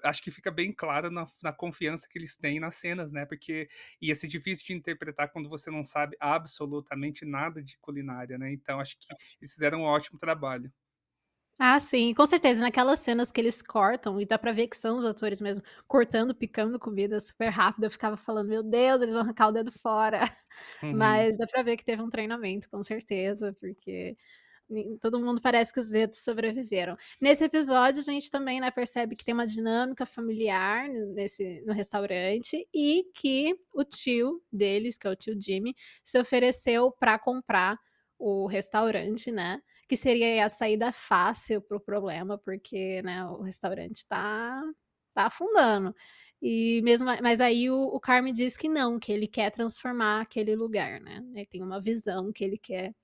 acho 0.04 0.22
que 0.22 0.30
fica 0.30 0.50
bem 0.50 0.72
claro 0.72 1.10
na, 1.10 1.24
na, 1.42 1.52
confiança 1.52 2.06
que 2.08 2.18
eles 2.18 2.36
têm 2.36 2.60
nas 2.60 2.76
cenas, 2.76 3.12
né? 3.12 3.26
Porque 3.26 3.68
ia 4.00 4.14
ser 4.14 4.28
difícil 4.28 4.66
de 4.66 4.72
interpretar 4.74 5.30
quando 5.30 5.48
você 5.48 5.70
não 5.70 5.82
sabe 5.82 6.16
absolutamente 6.20 7.24
nada 7.24 7.62
de 7.62 7.76
culinária, 7.78 8.38
né? 8.38 8.52
Então 8.52 8.80
acho 8.80 8.96
que 8.98 9.12
eles 9.40 9.52
fizeram 9.52 9.80
um 9.80 9.84
ótimo 9.84 10.18
trabalho. 10.18 10.72
Ah, 11.60 11.80
sim, 11.80 12.14
com 12.14 12.24
certeza. 12.24 12.60
Naquelas 12.60 13.00
cenas 13.00 13.32
que 13.32 13.40
eles 13.40 13.60
cortam, 13.60 14.20
e 14.20 14.24
dá 14.24 14.38
pra 14.38 14.52
ver 14.52 14.68
que 14.68 14.76
são 14.76 14.96
os 14.96 15.04
atores 15.04 15.40
mesmo, 15.40 15.64
cortando, 15.88 16.32
picando 16.32 16.78
comida 16.78 17.20
super 17.20 17.48
rápido, 17.48 17.84
eu 17.84 17.90
ficava 17.90 18.16
falando, 18.16 18.48
meu 18.48 18.62
Deus, 18.62 19.02
eles 19.02 19.12
vão 19.12 19.22
arrancar 19.22 19.48
o 19.48 19.52
dedo 19.52 19.72
fora. 19.72 20.20
Uhum. 20.82 20.92
Mas 20.96 21.36
dá 21.36 21.46
pra 21.46 21.62
ver 21.62 21.76
que 21.76 21.84
teve 21.84 22.00
um 22.02 22.08
treinamento, 22.10 22.68
com 22.70 22.82
certeza, 22.82 23.54
porque 23.60 24.16
todo 25.00 25.20
mundo 25.20 25.40
parece 25.42 25.72
que 25.72 25.80
os 25.80 25.90
dedos 25.90 26.18
sobreviveram. 26.20 26.96
Nesse 27.20 27.44
episódio, 27.44 28.00
a 28.00 28.04
gente 28.04 28.30
também 28.30 28.60
né, 28.60 28.70
percebe 28.70 29.16
que 29.16 29.24
tem 29.24 29.34
uma 29.34 29.46
dinâmica 29.46 30.06
familiar 30.06 30.88
nesse, 31.14 31.62
no 31.66 31.72
restaurante 31.74 32.68
e 32.74 33.04
que 33.14 33.54
o 33.74 33.84
tio 33.84 34.42
deles, 34.52 34.98
que 34.98 35.06
é 35.08 35.10
o 35.10 35.16
tio 35.16 35.34
Jimmy, 35.40 35.74
se 36.04 36.18
ofereceu 36.20 36.90
para 36.92 37.18
comprar 37.18 37.78
o 38.18 38.46
restaurante, 38.46 39.32
né? 39.32 39.60
Que 39.88 39.96
seria 39.96 40.44
a 40.44 40.48
saída 40.48 40.92
fácil 40.92 41.62
pro 41.62 41.80
problema, 41.80 42.38
porque, 42.38 43.02
né, 43.02 43.24
o 43.26 43.42
restaurante 43.42 44.06
tá, 44.06 44.62
tá 45.14 45.26
afundando. 45.26 45.94
E 46.40 46.80
mesmo, 46.82 47.06
mas 47.22 47.40
aí 47.40 47.70
o, 47.70 47.82
o 47.82 47.98
Carme 48.00 48.32
diz 48.32 48.56
que 48.56 48.68
não, 48.68 48.98
que 48.98 49.10
ele 49.10 49.26
quer 49.26 49.50
transformar 49.50 50.20
aquele 50.20 50.54
lugar, 50.54 51.00
né? 51.00 51.20
Ele 51.34 51.46
tem 51.46 51.62
uma 51.62 51.80
visão 51.80 52.32
que 52.32 52.44
ele 52.44 52.58
quer 52.58 52.94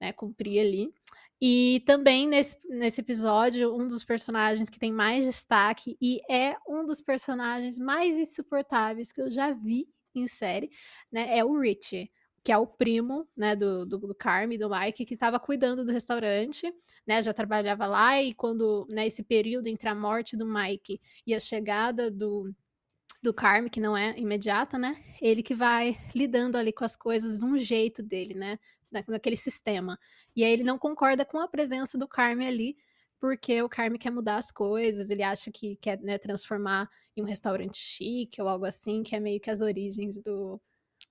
né, 0.00 0.12
cumprir 0.12 0.60
ali. 0.60 0.92
E 1.40 1.82
também 1.86 2.26
nesse, 2.28 2.56
nesse 2.68 3.00
episódio, 3.00 3.74
um 3.74 3.86
dos 3.86 4.04
personagens 4.04 4.68
que 4.68 4.78
tem 4.78 4.92
mais 4.92 5.24
destaque 5.24 5.96
e 6.00 6.20
é 6.30 6.56
um 6.68 6.84
dos 6.84 7.00
personagens 7.00 7.78
mais 7.78 8.16
insuportáveis 8.18 9.12
que 9.12 9.22
eu 9.22 9.30
já 9.30 9.52
vi 9.52 9.88
em 10.14 10.28
série, 10.28 10.70
né, 11.10 11.38
é 11.38 11.44
o 11.44 11.58
Richie, 11.58 12.10
que 12.42 12.50
é 12.50 12.56
o 12.56 12.66
primo, 12.66 13.28
né, 13.36 13.54
do, 13.54 13.84
do, 13.84 13.98
do 13.98 14.14
Carme, 14.14 14.56
do 14.56 14.70
Mike, 14.70 15.04
que 15.04 15.14
estava 15.14 15.38
cuidando 15.38 15.84
do 15.84 15.92
restaurante, 15.92 16.72
né, 17.06 17.22
já 17.22 17.34
trabalhava 17.34 17.86
lá 17.86 18.20
e 18.20 18.32
quando, 18.32 18.86
nesse 18.88 19.20
né, 19.22 19.26
período 19.28 19.66
entre 19.66 19.88
a 19.88 19.94
morte 19.94 20.36
do 20.36 20.46
Mike 20.46 21.00
e 21.26 21.34
a 21.34 21.40
chegada 21.40 22.10
do, 22.10 22.50
do 23.22 23.34
Carme, 23.34 23.68
que 23.68 23.80
não 23.80 23.94
é 23.96 24.18
imediata, 24.18 24.78
né, 24.78 24.96
ele 25.20 25.42
que 25.42 25.54
vai 25.54 25.98
lidando 26.14 26.56
ali 26.56 26.72
com 26.72 26.84
as 26.84 26.96
coisas 26.96 27.38
de 27.38 27.44
um 27.44 27.58
jeito 27.58 28.02
dele, 28.02 28.34
né, 28.34 28.58
naquele 29.06 29.36
sistema. 29.36 29.98
E 30.34 30.42
aí 30.42 30.52
ele 30.52 30.64
não 30.64 30.78
concorda 30.78 31.24
com 31.24 31.38
a 31.38 31.48
presença 31.48 31.98
do 31.98 32.08
Carme 32.08 32.46
ali, 32.46 32.76
porque 33.18 33.60
o 33.60 33.68
Carme 33.68 33.98
quer 33.98 34.10
mudar 34.10 34.36
as 34.36 34.50
coisas, 34.50 35.10
ele 35.10 35.22
acha 35.22 35.50
que 35.50 35.76
quer 35.76 36.00
né, 36.00 36.16
transformar 36.16 36.88
em 37.14 37.22
um 37.22 37.26
restaurante 37.26 37.76
chique 37.76 38.40
ou 38.40 38.48
algo 38.48 38.64
assim, 38.64 39.02
que 39.02 39.14
é 39.14 39.20
meio 39.20 39.38
que 39.38 39.50
as 39.50 39.60
origens 39.60 40.18
do, 40.18 40.58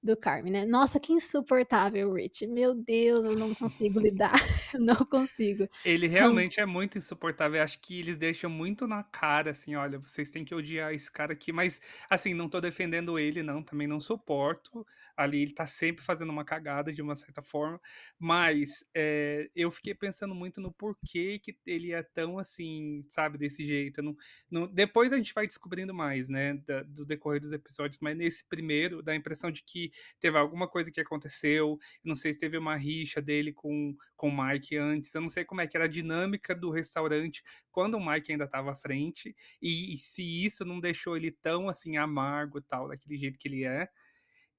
do 0.02 0.16
Carmen, 0.16 0.52
né? 0.52 0.66
Nossa, 0.66 1.00
que 1.00 1.12
insuportável, 1.12 2.14
Rich. 2.14 2.48
Meu 2.48 2.74
Deus, 2.74 3.26
eu 3.26 3.36
não 3.36 3.54
consigo 3.54 4.00
lidar. 4.00 4.34
não 4.80 4.96
consigo. 4.96 5.68
Ele 5.84 6.08
realmente 6.08 6.60
é 6.60 6.66
muito 6.66 6.98
insuportável. 6.98 7.62
Acho 7.62 7.80
que 7.80 8.00
eles 8.00 8.16
deixam 8.16 8.50
muito 8.50 8.88
na 8.88 9.04
cara, 9.04 9.52
assim, 9.52 9.76
olha, 9.76 10.00
vocês 10.00 10.32
têm 10.32 10.46
que 10.46 10.56
odiar 10.56 10.94
esse 10.94 11.12
cara 11.12 11.34
aqui. 11.34 11.52
Mas, 11.52 11.82
assim, 12.10 12.34
não 12.34 12.48
tô 12.48 12.62
defendendo 12.62 13.20
ele, 13.20 13.44
não. 13.44 13.62
Também 13.62 13.88
não 13.88 14.00
suporto. 14.00 14.86
Ali 15.18 15.42
ele 15.42 15.54
tá 15.54 15.66
sempre 15.66 16.04
fazendo 16.04 16.30
uma 16.30 16.46
cagada, 16.46 16.94
de 16.94 17.02
uma 17.02 17.16
certa 17.16 17.42
forma. 17.42 17.80
Mas 18.18 18.86
é, 18.96 19.50
eu 19.54 19.70
fiquei 19.70 19.94
pensando 19.94 20.34
muito 20.34 20.62
no 20.62 20.72
porquê 20.72 21.40
que 21.40 21.58
ele 21.66 21.92
é 21.92 22.02
tão, 22.02 22.40
assim, 22.40 23.04
sabe, 23.10 23.38
desse 23.38 23.66
jeito. 23.66 24.02
Não, 24.02 24.16
não, 24.50 24.68
depois 24.68 25.12
a 25.12 25.18
gente 25.18 25.34
vai 25.34 25.46
descobrindo 25.46 25.94
mais, 25.94 26.30
né, 26.30 26.54
da, 26.66 26.84
do 26.84 27.06
decorrer 27.06 27.42
dos 27.42 27.52
episódios. 27.52 28.00
Mas 28.02 28.18
nesse 28.18 28.46
primeiro, 28.48 29.04
dá 29.04 29.12
a 29.12 29.16
impressão 29.16 29.52
de 29.52 29.62
que 29.62 29.89
teve 30.20 30.38
alguma 30.38 30.68
coisa 30.68 30.92
que 30.92 31.02
aconteceu. 31.02 31.78
Não 32.04 32.16
sei 32.16 32.34
se 32.34 32.40
teve 32.40 32.58
uma 32.58 32.76
rixa 32.76 33.22
dele 33.22 33.52
com, 33.54 33.96
com 34.16 34.30
o 34.30 34.46
Mike 34.46 34.78
antes. 34.78 35.14
Eu 35.14 35.22
não 35.22 35.30
sei 35.30 35.46
como 35.46 35.62
é 35.62 35.68
que 35.68 35.78
era 35.78 35.86
a 35.86 35.90
dinâmica 35.90 36.56
do 36.56 36.70
restaurante 36.70 37.44
quando 37.72 37.96
o 37.96 38.06
Mike 38.06 38.32
ainda 38.32 38.46
estava 38.46 38.72
à 38.72 38.76
frente. 38.76 39.36
E, 39.62 39.94
e, 39.94 39.98
se 39.98 40.24
isso 40.24 40.66
não 40.66 40.80
deixou 40.80 41.16
ele 41.16 41.32
tão 41.32 41.70
assim 41.70 41.98
amargo 41.98 42.62
tal, 42.62 42.88
daquele 42.88 43.18
jeito 43.18 43.40
que 43.40 43.48
ele 43.48 43.66
é. 43.66 43.90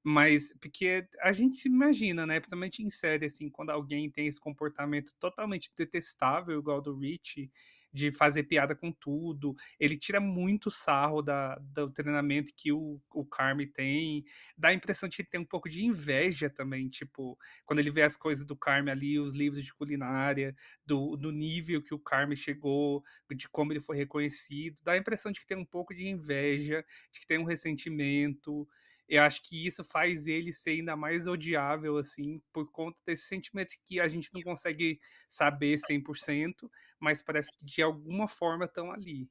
Mas, 0.02 0.54
porque 0.60 1.06
a 1.20 1.30
gente 1.30 1.66
imagina, 1.66 2.26
né? 2.26 2.40
Principalmente 2.40 2.82
em 2.82 2.88
série, 2.88 3.26
assim, 3.26 3.50
quando 3.50 3.70
alguém 3.70 4.10
tem 4.10 4.26
esse 4.26 4.40
comportamento 4.40 5.12
totalmente 5.20 5.70
detestável, 5.76 6.58
igual 6.58 6.80
do 6.80 6.96
Rich, 6.96 7.50
de 7.92 8.10
fazer 8.10 8.44
piada 8.44 8.74
com 8.74 8.92
tudo. 8.92 9.54
Ele 9.78 9.96
tira 9.96 10.20
muito 10.20 10.70
sarro 10.70 11.22
da, 11.22 11.56
do 11.56 11.90
treinamento 11.90 12.52
que 12.54 12.72
o, 12.72 13.00
o 13.12 13.24
Carme 13.24 13.66
tem. 13.66 14.24
Dá 14.56 14.68
a 14.68 14.74
impressão 14.74 15.08
de 15.08 15.16
que 15.16 15.22
ele 15.22 15.28
tem 15.28 15.40
um 15.40 15.44
pouco 15.44 15.68
de 15.68 15.84
inveja 15.84 16.48
também, 16.48 16.88
tipo, 16.88 17.38
quando 17.64 17.78
ele 17.80 17.90
vê 17.90 18.02
as 18.02 18.16
coisas 18.16 18.44
do 18.44 18.56
Carme 18.56 18.90
ali, 18.90 19.18
os 19.18 19.34
livros 19.34 19.64
de 19.64 19.74
culinária, 19.74 20.54
do, 20.84 21.16
do 21.16 21.30
nível 21.30 21.82
que 21.82 21.94
o 21.94 21.98
Carme 21.98 22.36
chegou, 22.36 23.02
de 23.34 23.48
como 23.48 23.72
ele 23.72 23.80
foi 23.80 23.96
reconhecido. 23.96 24.80
Dá 24.84 24.92
a 24.92 24.96
impressão 24.96 25.32
de 25.32 25.40
que 25.40 25.46
tem 25.46 25.56
um 25.56 25.64
pouco 25.64 25.94
de 25.94 26.08
inveja, 26.08 26.84
de 27.12 27.20
que 27.20 27.26
tem 27.26 27.38
um 27.38 27.44
ressentimento. 27.44 28.68
Eu 29.10 29.24
acho 29.24 29.42
que 29.42 29.66
isso 29.66 29.82
faz 29.82 30.28
ele 30.28 30.52
ser 30.52 30.70
ainda 30.70 30.94
mais 30.94 31.26
odiável, 31.26 31.96
assim, 31.96 32.40
por 32.52 32.70
conta 32.70 32.96
desse 33.04 33.24
sentimento 33.24 33.74
que 33.84 33.98
a 33.98 34.06
gente 34.06 34.32
não 34.32 34.40
consegue 34.40 35.00
saber 35.28 35.76
100%, 35.76 36.70
mas 37.00 37.20
parece 37.20 37.50
que 37.56 37.66
de 37.66 37.82
alguma 37.82 38.28
forma 38.28 38.66
estão 38.66 38.92
ali. 38.92 39.28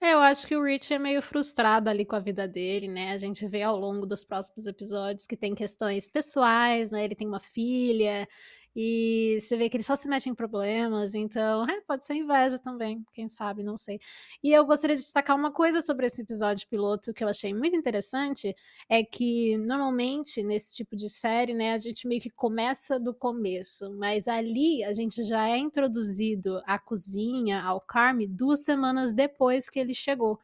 É, 0.00 0.14
eu 0.14 0.18
acho 0.18 0.44
que 0.44 0.56
o 0.56 0.64
Rich 0.64 0.92
é 0.92 0.98
meio 0.98 1.22
frustrado 1.22 1.88
ali 1.88 2.04
com 2.04 2.16
a 2.16 2.20
vida 2.20 2.48
dele, 2.48 2.88
né? 2.88 3.12
A 3.12 3.18
gente 3.18 3.46
vê 3.46 3.62
ao 3.62 3.76
longo 3.76 4.06
dos 4.06 4.24
próximos 4.24 4.66
episódios 4.66 5.26
que 5.26 5.36
tem 5.36 5.54
questões 5.54 6.08
pessoais, 6.08 6.90
né? 6.90 7.04
Ele 7.04 7.14
tem 7.14 7.28
uma 7.28 7.38
filha, 7.38 8.26
e 8.74 9.38
você 9.40 9.56
vê 9.56 9.68
que 9.68 9.76
ele 9.76 9.84
só 9.84 9.96
se 9.96 10.08
mete 10.08 10.28
em 10.28 10.34
problemas, 10.34 11.14
então 11.14 11.68
é, 11.68 11.80
pode 11.80 12.04
ser 12.04 12.14
inveja 12.14 12.58
também, 12.58 13.04
quem 13.12 13.28
sabe, 13.28 13.62
não 13.62 13.76
sei. 13.76 13.98
E 14.42 14.52
eu 14.52 14.64
gostaria 14.64 14.96
de 14.96 15.02
destacar 15.02 15.36
uma 15.36 15.50
coisa 15.52 15.80
sobre 15.80 16.06
esse 16.06 16.22
episódio 16.22 16.68
piloto 16.68 17.12
que 17.12 17.24
eu 17.24 17.28
achei 17.28 17.52
muito 17.52 17.76
interessante, 17.76 18.54
é 18.88 19.02
que 19.04 19.56
normalmente 19.58 20.42
nesse 20.42 20.74
tipo 20.76 20.94
de 20.96 21.08
série, 21.10 21.54
né, 21.54 21.72
a 21.72 21.78
gente 21.78 22.06
meio 22.06 22.20
que 22.20 22.30
começa 22.30 22.98
do 22.98 23.12
começo, 23.12 23.92
mas 23.92 24.28
ali 24.28 24.84
a 24.84 24.92
gente 24.92 25.24
já 25.24 25.48
é 25.48 25.58
introduzido 25.58 26.60
à 26.64 26.78
cozinha, 26.78 27.62
ao 27.62 27.80
Carme, 27.80 28.26
duas 28.26 28.64
semanas 28.64 29.12
depois 29.12 29.68
que 29.68 29.78
ele 29.80 29.94
chegou. 29.94 30.38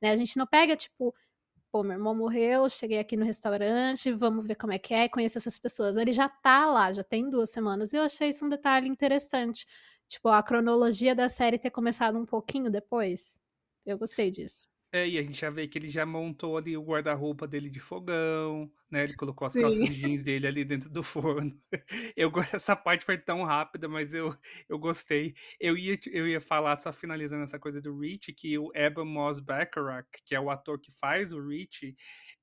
Né? 0.00 0.10
A 0.10 0.16
gente 0.16 0.36
não 0.36 0.46
pega, 0.46 0.76
tipo, 0.76 1.14
pô, 1.70 1.82
meu 1.82 1.92
irmão 1.92 2.14
morreu, 2.14 2.68
cheguei 2.68 2.98
aqui 2.98 3.16
no 3.16 3.24
restaurante, 3.24 4.12
vamos 4.12 4.46
ver 4.46 4.54
como 4.56 4.72
é 4.72 4.78
que 4.78 4.94
é, 4.94 5.08
conhecer 5.08 5.38
essas 5.38 5.58
pessoas. 5.58 5.96
Ele 5.96 6.12
já 6.12 6.28
tá 6.28 6.66
lá, 6.66 6.92
já 6.92 7.04
tem 7.04 7.28
duas 7.28 7.50
semanas, 7.50 7.92
e 7.92 7.96
eu 7.96 8.02
achei 8.02 8.28
isso 8.30 8.44
um 8.44 8.48
detalhe 8.48 8.88
interessante. 8.88 9.66
Tipo, 10.08 10.28
a 10.30 10.42
cronologia 10.42 11.14
da 11.14 11.28
série 11.28 11.58
ter 11.58 11.70
começado 11.70 12.18
um 12.18 12.24
pouquinho 12.26 12.70
depois. 12.70 13.40
Eu 13.84 13.98
gostei 13.98 14.30
disso. 14.30 14.68
É, 14.90 15.06
e 15.06 15.18
a 15.18 15.22
gente 15.22 15.38
já 15.38 15.50
vê 15.50 15.68
que 15.68 15.78
ele 15.78 15.88
já 15.88 16.06
montou 16.06 16.56
ali 16.56 16.74
o 16.74 16.82
guarda-roupa 16.82 17.46
dele 17.46 17.68
de 17.68 17.78
fogão, 17.78 18.70
né? 18.90 19.04
Ele 19.04 19.14
colocou 19.14 19.46
as 19.46 19.52
Sim. 19.52 19.60
calças 19.60 19.86
jeans 19.94 20.22
dele 20.22 20.46
ali 20.46 20.64
dentro 20.64 20.88
do 20.88 21.02
forno. 21.04 21.60
Eu, 22.16 22.32
essa 22.54 22.74
parte 22.74 23.04
foi 23.04 23.18
tão 23.18 23.42
rápida, 23.42 23.86
mas 23.86 24.14
eu, 24.14 24.34
eu 24.66 24.78
gostei. 24.78 25.34
Eu 25.60 25.76
ia, 25.76 25.98
eu 26.10 26.26
ia 26.26 26.40
falar, 26.40 26.74
só 26.76 26.90
finalizando 26.90 27.42
essa 27.42 27.58
coisa 27.58 27.82
do 27.82 27.98
Rich, 27.98 28.32
que 28.32 28.58
o 28.58 28.70
Eben 28.74 29.04
Moss 29.04 29.40
Bacharach, 29.40 30.08
que 30.24 30.34
é 30.34 30.40
o 30.40 30.48
ator 30.50 30.80
que 30.80 30.90
faz 30.90 31.32
o 31.32 31.46
Rich, 31.46 31.94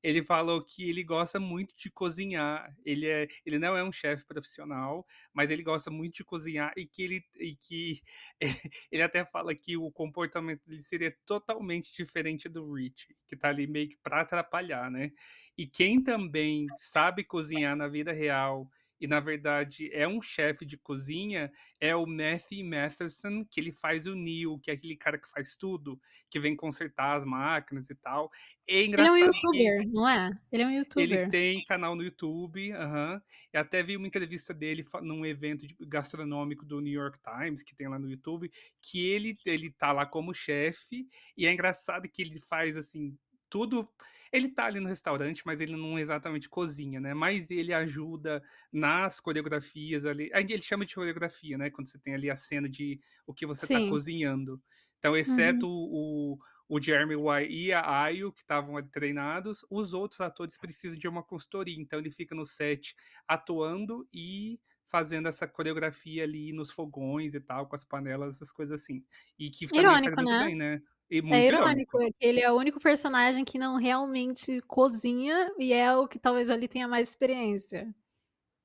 ele 0.03 0.23
falou 0.23 0.63
que 0.63 0.87
ele 0.87 1.03
gosta 1.03 1.39
muito 1.39 1.75
de 1.75 1.89
cozinhar. 1.89 2.75
Ele, 2.85 3.07
é, 3.07 3.27
ele 3.43 3.57
não 3.57 3.75
é 3.75 3.83
um 3.83 3.91
chefe 3.91 4.23
profissional, 4.23 5.03
mas 5.33 5.49
ele 5.49 5.63
gosta 5.63 5.89
muito 5.89 6.17
de 6.17 6.23
cozinhar 6.23 6.71
e 6.77 6.85
que 6.85 7.01
ele, 7.01 7.25
e 7.39 7.55
que 7.55 8.01
ele 8.91 9.01
até 9.01 9.25
fala 9.25 9.55
que 9.55 9.75
o 9.77 9.91
comportamento 9.91 10.61
dele 10.67 10.83
seria 10.83 11.15
totalmente 11.25 11.91
diferente 11.91 12.34
do 12.49 12.73
Rich, 12.73 13.15
que 13.27 13.35
tá 13.35 13.49
ali 13.49 13.65
meio 13.65 13.89
que 13.89 13.97
pra 13.97 14.21
atrapalhar, 14.21 14.91
né? 14.91 15.11
E 15.57 15.65
quem 15.65 16.01
também 16.03 16.67
sabe 16.75 17.23
cozinhar 17.23 17.75
na 17.75 17.87
vida 17.87 18.11
real 18.11 18.69
e 18.99 19.07
na 19.07 19.19
verdade 19.19 19.89
é 19.93 20.07
um 20.07 20.21
chefe 20.21 20.65
de 20.65 20.77
cozinha, 20.77 21.51
é 21.79 21.95
o 21.95 22.05
Matthew 22.05 22.65
Matheson, 22.65 23.45
que 23.45 23.59
ele 23.59 23.71
faz 23.71 24.05
o 24.05 24.15
Neil, 24.15 24.59
que 24.59 24.71
é 24.71 24.73
aquele 24.73 24.95
cara 24.95 25.17
que 25.17 25.29
faz 25.29 25.55
tudo, 25.55 25.99
que 26.29 26.39
vem 26.39 26.55
consertar 26.55 27.15
as 27.15 27.25
máquinas 27.25 27.89
e 27.89 27.95
tal. 27.95 28.29
É 28.67 28.83
engraçado. 28.83 29.15
Ele 29.15 29.23
é 29.23 29.27
um 29.27 29.33
youtuber, 29.33 29.87
não 29.91 30.09
é? 30.09 30.31
Ele 30.51 30.63
é 30.63 30.67
um 30.67 30.71
youtuber. 30.71 31.03
Ele 31.03 31.29
tem 31.29 31.63
canal 31.65 31.95
no 31.95 32.03
YouTube, 32.03 32.71
aham. 32.71 33.13
Uh 33.13 33.17
-huh, 33.17 33.21
e 33.53 33.57
até 33.57 33.83
vi 33.83 33.97
uma 33.97 34.07
entrevista 34.07 34.53
dele 34.53 34.83
num 35.01 35.25
evento 35.25 35.65
gastronômico 35.81 36.65
do 36.65 36.79
New 36.79 36.93
York 36.93 37.19
Times, 37.23 37.63
que 37.63 37.75
tem 37.75 37.87
lá 37.87 37.99
no 37.99 38.09
YouTube, 38.09 38.49
que 38.81 39.05
ele, 39.05 39.33
ele 39.45 39.71
tá 39.71 39.91
lá 39.91 40.05
como 40.05 40.33
chefe, 40.33 41.07
e 41.37 41.45
é 41.45 41.51
engraçado 41.51 42.07
que 42.09 42.21
ele 42.21 42.39
faz 42.41 42.77
assim 42.77 43.17
tudo. 43.55 43.87
Ele 44.33 44.49
tá 44.49 44.65
ali 44.65 44.81
no 44.81 44.89
restaurante, 44.89 45.43
mas 45.45 45.61
ele 45.61 45.77
não 45.77 45.97
exatamente 45.97 46.49
cozinha, 46.49 46.99
né? 46.99 47.13
Mas 47.13 47.49
ele 47.49 47.73
ajuda 47.73 48.43
nas 48.69 49.17
coreografias 49.17 50.05
ali. 50.05 50.29
Ele 50.33 50.59
chama 50.59 50.85
de 50.85 50.93
coreografia, 50.93 51.57
né? 51.57 51.69
Quando 51.69 51.87
você 51.87 51.97
tem 51.97 52.13
ali 52.13 52.29
a 52.29 52.35
cena 52.35 52.67
de 52.67 52.99
o 53.25 53.33
que 53.33 53.45
você 53.45 53.65
tá 53.65 53.79
Sim. 53.79 53.85
tá 53.85 53.89
cozinhando. 53.89 54.61
Então, 54.99 55.15
exceto 55.15 55.65
uhum. 55.65 56.37
o, 56.67 56.75
o 56.75 56.81
Jeremy 56.81 57.15
White 57.15 57.53
e 57.53 57.71
a 57.71 58.03
Ayo, 58.03 58.33
que 58.33 58.41
estavam 58.41 58.81
treinados, 58.89 59.65
os 59.69 59.93
outros 59.93 60.19
atores 60.19 60.57
precisam 60.57 60.99
de 60.99 61.07
uma 61.07 61.23
consultoria. 61.23 61.79
Então, 61.79 61.99
ele 61.99 62.11
fica 62.11 62.35
no 62.35 62.45
set 62.45 62.93
atuando 63.25 64.05
e 64.13 64.59
fazendo 64.87 65.29
essa 65.29 65.47
coreografia 65.47 66.23
ali 66.23 66.51
nos 66.51 66.71
fogões 66.71 67.33
e 67.33 67.39
tal, 67.39 67.67
com 67.67 67.75
as 67.75 67.85
panelas, 67.85 68.35
essas 68.35 68.51
coisas 68.51 68.81
assim. 68.81 69.01
E 69.39 69.49
que 69.49 69.65
Irônico, 69.65 69.85
também 69.85 70.11
faz 70.11 70.15
muito 70.15 70.39
né? 70.39 70.45
bem, 70.45 70.55
né? 70.55 70.81
E 71.09 71.21
muito 71.21 71.35
é 71.35 71.45
irônico, 71.45 71.97
irônico. 71.97 72.17
ele 72.19 72.41
é 72.41 72.51
o 72.51 72.55
único 72.55 72.79
personagem 72.79 73.45
que 73.45 73.59
não 73.59 73.77
realmente 73.77 74.61
cozinha 74.61 75.51
e 75.59 75.71
é 75.71 75.95
o 75.95 76.07
que 76.07 76.17
talvez 76.17 76.49
ali 76.49 76.67
tenha 76.67 76.87
mais 76.87 77.09
experiência. 77.09 77.93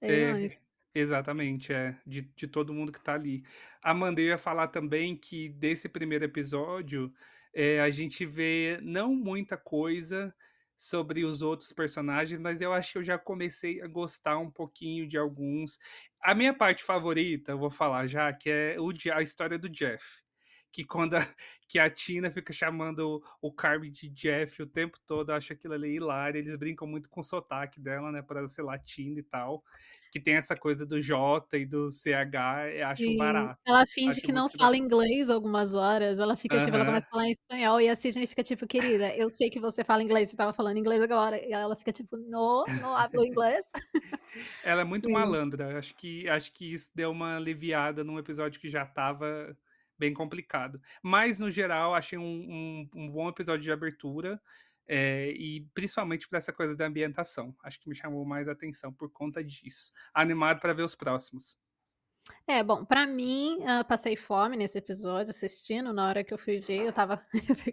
É, 0.00 0.12
é 0.12 0.18
irônico. 0.20 0.60
Exatamente, 0.94 1.72
é. 1.72 1.96
De, 2.06 2.22
de 2.22 2.48
todo 2.48 2.74
mundo 2.74 2.92
que 2.92 3.00
tá 3.00 3.14
ali. 3.14 3.44
Amanda, 3.82 4.20
eu 4.20 4.28
ia 4.28 4.38
falar 4.38 4.68
também 4.68 5.16
que 5.16 5.48
desse 5.50 5.88
primeiro 5.88 6.24
episódio, 6.24 7.12
é, 7.54 7.80
a 7.80 7.90
gente 7.90 8.24
vê 8.24 8.78
não 8.82 9.14
muita 9.14 9.56
coisa 9.56 10.34
sobre 10.76 11.24
os 11.26 11.42
outros 11.42 11.72
personagens, 11.74 12.40
mas 12.40 12.62
eu 12.62 12.72
acho 12.72 12.92
que 12.92 12.98
eu 12.98 13.02
já 13.02 13.18
comecei 13.18 13.82
a 13.82 13.86
gostar 13.86 14.38
um 14.38 14.50
pouquinho 14.50 15.06
de 15.06 15.18
alguns. 15.18 15.78
A 16.22 16.34
minha 16.34 16.54
parte 16.54 16.82
favorita, 16.82 17.52
eu 17.52 17.58
vou 17.58 17.70
falar 17.70 18.06
já, 18.06 18.32
que 18.32 18.48
é 18.48 18.76
o, 18.80 18.90
a 19.14 19.22
história 19.22 19.58
do 19.58 19.68
Jeff 19.68 20.22
que 20.72 20.84
quando 20.84 21.14
a, 21.14 21.18
que 21.68 21.78
a 21.78 21.88
Tina 21.88 22.30
fica 22.30 22.52
chamando 22.52 23.22
o 23.40 23.52
Carmen 23.52 23.90
de 23.90 24.08
Jeff 24.08 24.60
o 24.62 24.66
tempo 24.66 24.98
todo, 25.06 25.30
eu 25.30 25.36
acho 25.36 25.52
aquilo 25.52 25.74
ali 25.74 25.94
hilário. 25.94 26.38
Eles 26.38 26.56
brincam 26.56 26.86
muito 26.86 27.08
com 27.08 27.20
o 27.20 27.24
sotaque 27.24 27.80
dela, 27.80 28.10
né, 28.10 28.22
para 28.22 28.46
ser 28.48 28.62
latina 28.62 29.18
e 29.18 29.22
tal. 29.22 29.62
Que 30.10 30.18
tem 30.18 30.34
essa 30.34 30.56
coisa 30.56 30.84
do 30.84 31.00
J 31.00 31.58
e 31.58 31.64
do 31.64 31.88
CH, 31.88 32.74
eu 32.74 32.86
acho 32.88 33.16
barato. 33.16 33.60
Ela 33.64 33.86
finge 33.86 34.12
acho 34.12 34.20
que 34.22 34.32
não 34.32 34.48
fala 34.50 34.76
inglês 34.76 35.30
algumas 35.30 35.74
horas. 35.74 36.18
Ela 36.18 36.36
fica, 36.36 36.56
uhum. 36.56 36.62
tipo, 36.62 36.76
ela 36.76 36.84
começa 36.84 37.06
a 37.06 37.10
falar 37.10 37.26
em 37.26 37.30
espanhol 37.30 37.80
e 37.80 37.88
a 37.88 37.94
Sidney 37.94 38.26
fica, 38.26 38.42
tipo, 38.42 38.66
querida, 38.66 39.14
eu 39.14 39.30
sei 39.30 39.48
que 39.48 39.60
você 39.60 39.84
fala 39.84 40.02
inglês, 40.02 40.28
você 40.28 40.36
tava 40.36 40.52
falando 40.52 40.78
inglês 40.78 41.00
agora. 41.00 41.40
E 41.40 41.52
ela 41.52 41.76
fica, 41.76 41.92
tipo, 41.92 42.16
no, 42.16 42.64
não 42.80 42.96
hablo 42.96 43.24
inglês. 43.24 43.66
ela 44.64 44.80
é 44.80 44.84
muito 44.84 45.06
Sim. 45.06 45.12
malandra. 45.12 45.78
Acho 45.78 45.94
que, 45.94 46.28
acho 46.28 46.52
que 46.52 46.72
isso 46.72 46.90
deu 46.92 47.12
uma 47.12 47.36
aliviada 47.36 48.02
num 48.02 48.18
episódio 48.18 48.60
que 48.60 48.68
já 48.68 48.84
tava 48.84 49.56
bem 50.00 50.14
complicado. 50.14 50.80
Mas, 51.02 51.38
no 51.38 51.50
geral, 51.50 51.94
achei 51.94 52.18
um, 52.18 52.24
um, 52.24 52.88
um 52.94 53.10
bom 53.10 53.28
episódio 53.28 53.62
de 53.62 53.70
abertura. 53.70 54.40
É, 54.92 55.30
e 55.30 55.60
principalmente 55.72 56.28
por 56.28 56.36
essa 56.36 56.52
coisa 56.52 56.74
da 56.74 56.86
ambientação. 56.86 57.54
Acho 57.62 57.78
que 57.78 57.88
me 57.88 57.94
chamou 57.94 58.24
mais 58.24 58.48
atenção 58.48 58.92
por 58.92 59.08
conta 59.10 59.44
disso. 59.44 59.92
Animado 60.12 60.58
para 60.58 60.72
ver 60.72 60.82
os 60.82 60.96
próximos. 60.96 61.56
É, 62.46 62.62
bom, 62.64 62.84
pra 62.84 63.06
mim, 63.06 63.58
uh, 63.62 63.84
passei 63.86 64.16
fome 64.16 64.56
nesse 64.56 64.76
episódio, 64.76 65.30
assistindo, 65.30 65.92
na 65.92 66.08
hora 66.08 66.24
que 66.24 66.34
eu 66.34 66.38
fui 66.38 66.58
ver, 66.58 66.86
eu 66.86 66.92
tava, 66.92 67.24
eu 67.66 67.72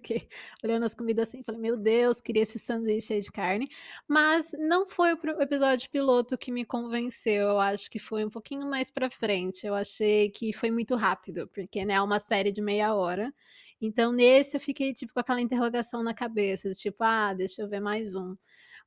olhando 0.63 0.85
as 0.85 0.93
comidas 0.93 1.27
assim, 1.27 1.41
falei, 1.43 1.59
meu 1.59 1.75
Deus, 1.75 2.21
queria 2.21 2.43
esse 2.43 2.59
sanduíche 2.59 3.13
aí 3.13 3.19
de 3.19 3.31
carne, 3.31 3.67
mas 4.07 4.51
não 4.59 4.87
foi 4.87 5.13
o 5.13 5.41
episódio 5.41 5.89
piloto 5.89 6.37
que 6.37 6.51
me 6.51 6.63
convenceu, 6.63 7.49
eu 7.49 7.59
acho 7.59 7.89
que 7.89 7.97
foi 7.99 8.23
um 8.23 8.29
pouquinho 8.29 8.67
mais 8.69 8.91
pra 8.91 9.09
frente, 9.09 9.65
eu 9.65 9.73
achei 9.73 10.29
que 10.29 10.53
foi 10.53 10.69
muito 10.71 10.95
rápido, 10.95 11.47
porque, 11.47 11.83
né, 11.83 11.95
é 11.95 12.01
uma 12.01 12.19
série 12.19 12.51
de 12.51 12.61
meia 12.61 12.93
hora, 12.93 13.33
então 13.81 14.11
nesse 14.11 14.55
eu 14.57 14.61
fiquei, 14.61 14.93
tipo, 14.93 15.13
com 15.13 15.19
aquela 15.19 15.41
interrogação 15.41 16.03
na 16.03 16.13
cabeça, 16.13 16.71
tipo, 16.73 17.03
ah, 17.03 17.33
deixa 17.33 17.61
eu 17.63 17.67
ver 17.69 17.79
mais 17.79 18.15
um. 18.15 18.35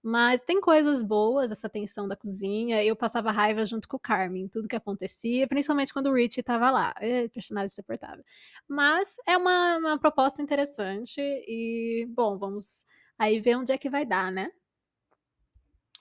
Mas 0.02 0.44
tem 0.44 0.60
coisas 0.60 1.02
boas, 1.02 1.52
essa 1.52 1.68
tensão 1.68 2.08
da 2.08 2.16
cozinha. 2.16 2.82
Eu 2.82 2.96
passava 2.96 3.30
raiva 3.30 3.64
junto 3.66 3.86
com 3.86 3.96
o 3.96 4.00
Carmen, 4.00 4.48
tudo 4.48 4.68
que 4.68 4.76
acontecia, 4.76 5.46
principalmente 5.46 5.92
quando 5.92 6.08
o 6.08 6.14
Rich 6.14 6.40
estava 6.40 6.70
lá. 6.70 6.94
É, 6.98 7.28
personagem 7.28 7.66
insuportável. 7.66 8.24
Mas 8.68 9.16
é 9.26 9.36
uma, 9.36 9.76
uma 9.78 9.98
proposta 9.98 10.42
interessante 10.42 11.20
e, 11.20 12.06
bom, 12.10 12.38
vamos 12.38 12.84
aí 13.18 13.40
ver 13.40 13.56
onde 13.56 13.72
é 13.72 13.78
que 13.78 13.90
vai 13.90 14.06
dar, 14.06 14.32
né? 14.32 14.46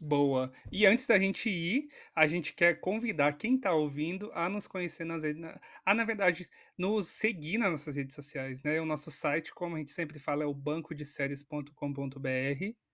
Boa. 0.01 0.49
E 0.71 0.85
antes 0.85 1.05
da 1.07 1.19
gente 1.19 1.49
ir, 1.49 1.89
a 2.15 2.25
gente 2.25 2.53
quer 2.53 2.79
convidar 2.79 3.33
quem 3.33 3.55
está 3.55 3.73
ouvindo 3.73 4.31
a 4.33 4.47
nos 4.47 4.65
conhecer 4.65 5.03
nas 5.03 5.23
redes. 5.23 5.43
A, 5.85 5.93
na 5.93 6.05
verdade, 6.05 6.49
nos 6.77 7.09
seguir 7.09 7.57
nas 7.57 7.71
nossas 7.71 7.97
redes 7.97 8.15
sociais, 8.15 8.63
né? 8.63 8.79
O 8.79 8.85
nosso 8.85 9.11
site, 9.11 9.53
como 9.53 9.75
a 9.75 9.79
gente 9.79 9.91
sempre 9.91 10.17
fala, 10.17 10.43
é 10.43 10.47
o 10.47 10.53
bancodeséries.com.br. 10.53 12.88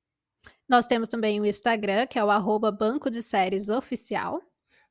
Nós 0.67 0.85
temos 0.85 1.07
também 1.07 1.39
o 1.39 1.45
Instagram, 1.45 2.07
que 2.07 2.17
é 2.17 2.23
o 2.23 2.29
arroba 2.29 2.71
Banco 2.71 3.09
de 3.09 3.21
Séries 3.21 3.69
Oficial. 3.69 4.41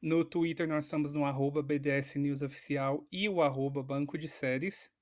No 0.01 0.25
Twitter 0.25 0.69
nós 0.69 0.85
estamos 0.85 1.15
no 1.15 1.25
arroba 1.25 1.63
BDS 1.63 2.17
News 2.17 2.43
Oficial 2.43 3.07
e 3.11 3.29
o 3.29 3.41
arroba 3.41 3.83
Banco 3.83 4.19
de 4.19 4.29
Séries. 4.29 4.93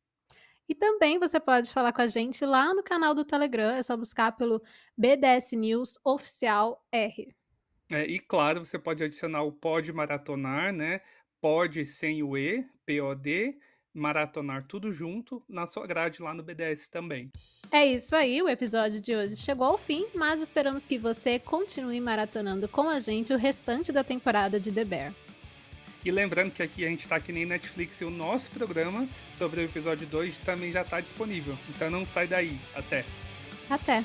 E 0.68 0.74
também 0.74 1.18
você 1.18 1.40
pode 1.40 1.72
falar 1.72 1.92
com 1.92 2.02
a 2.02 2.06
gente 2.06 2.44
lá 2.46 2.72
no 2.72 2.82
canal 2.82 3.14
do 3.14 3.24
Telegram, 3.24 3.74
é 3.74 3.82
só 3.82 3.96
buscar 3.96 4.32
pelo 4.32 4.62
BDS 4.96 5.52
News 5.56 5.98
Oficial 6.04 6.82
R. 6.92 7.34
É, 7.90 8.06
e 8.06 8.18
claro, 8.18 8.64
você 8.64 8.78
pode 8.78 9.02
adicionar 9.02 9.42
o 9.42 9.52
Pode 9.52 9.92
Maratonar, 9.92 10.72
né? 10.72 11.00
Pode 11.40 11.84
sem 11.84 12.22
o 12.22 12.38
E, 12.38 12.64
POD, 12.86 13.58
maratonar 13.94 14.64
tudo 14.66 14.92
junto 14.92 15.42
na 15.48 15.66
sua 15.66 15.86
grade 15.86 16.22
lá 16.22 16.32
no 16.32 16.42
BDS 16.42 16.88
também. 16.88 17.30
É 17.70 17.86
isso 17.86 18.14
aí, 18.14 18.42
o 18.42 18.48
episódio 18.48 19.00
de 19.00 19.16
hoje 19.16 19.36
chegou 19.36 19.66
ao 19.66 19.78
fim, 19.78 20.06
mas 20.14 20.42
esperamos 20.42 20.84
que 20.84 20.98
você 20.98 21.38
continue 21.38 22.00
maratonando 22.00 22.68
com 22.68 22.88
a 22.88 23.00
gente 23.00 23.32
o 23.32 23.38
restante 23.38 23.90
da 23.90 24.04
temporada 24.04 24.60
de 24.60 24.70
The 24.70 24.84
Bear. 24.84 25.14
E 26.04 26.10
lembrando 26.10 26.50
que 26.50 26.62
aqui 26.62 26.84
a 26.84 26.88
gente 26.88 27.06
tá 27.06 27.20
que 27.20 27.32
nem 27.32 27.46
Netflix 27.46 28.00
e 28.00 28.04
o 28.04 28.10
nosso 28.10 28.50
programa 28.50 29.08
sobre 29.32 29.60
o 29.60 29.64
episódio 29.64 30.06
2 30.06 30.36
também 30.38 30.72
já 30.72 30.82
está 30.82 31.00
disponível. 31.00 31.56
Então 31.68 31.88
não 31.90 32.04
sai 32.04 32.26
daí. 32.26 32.58
Até. 32.74 33.04
Até. 33.70 34.04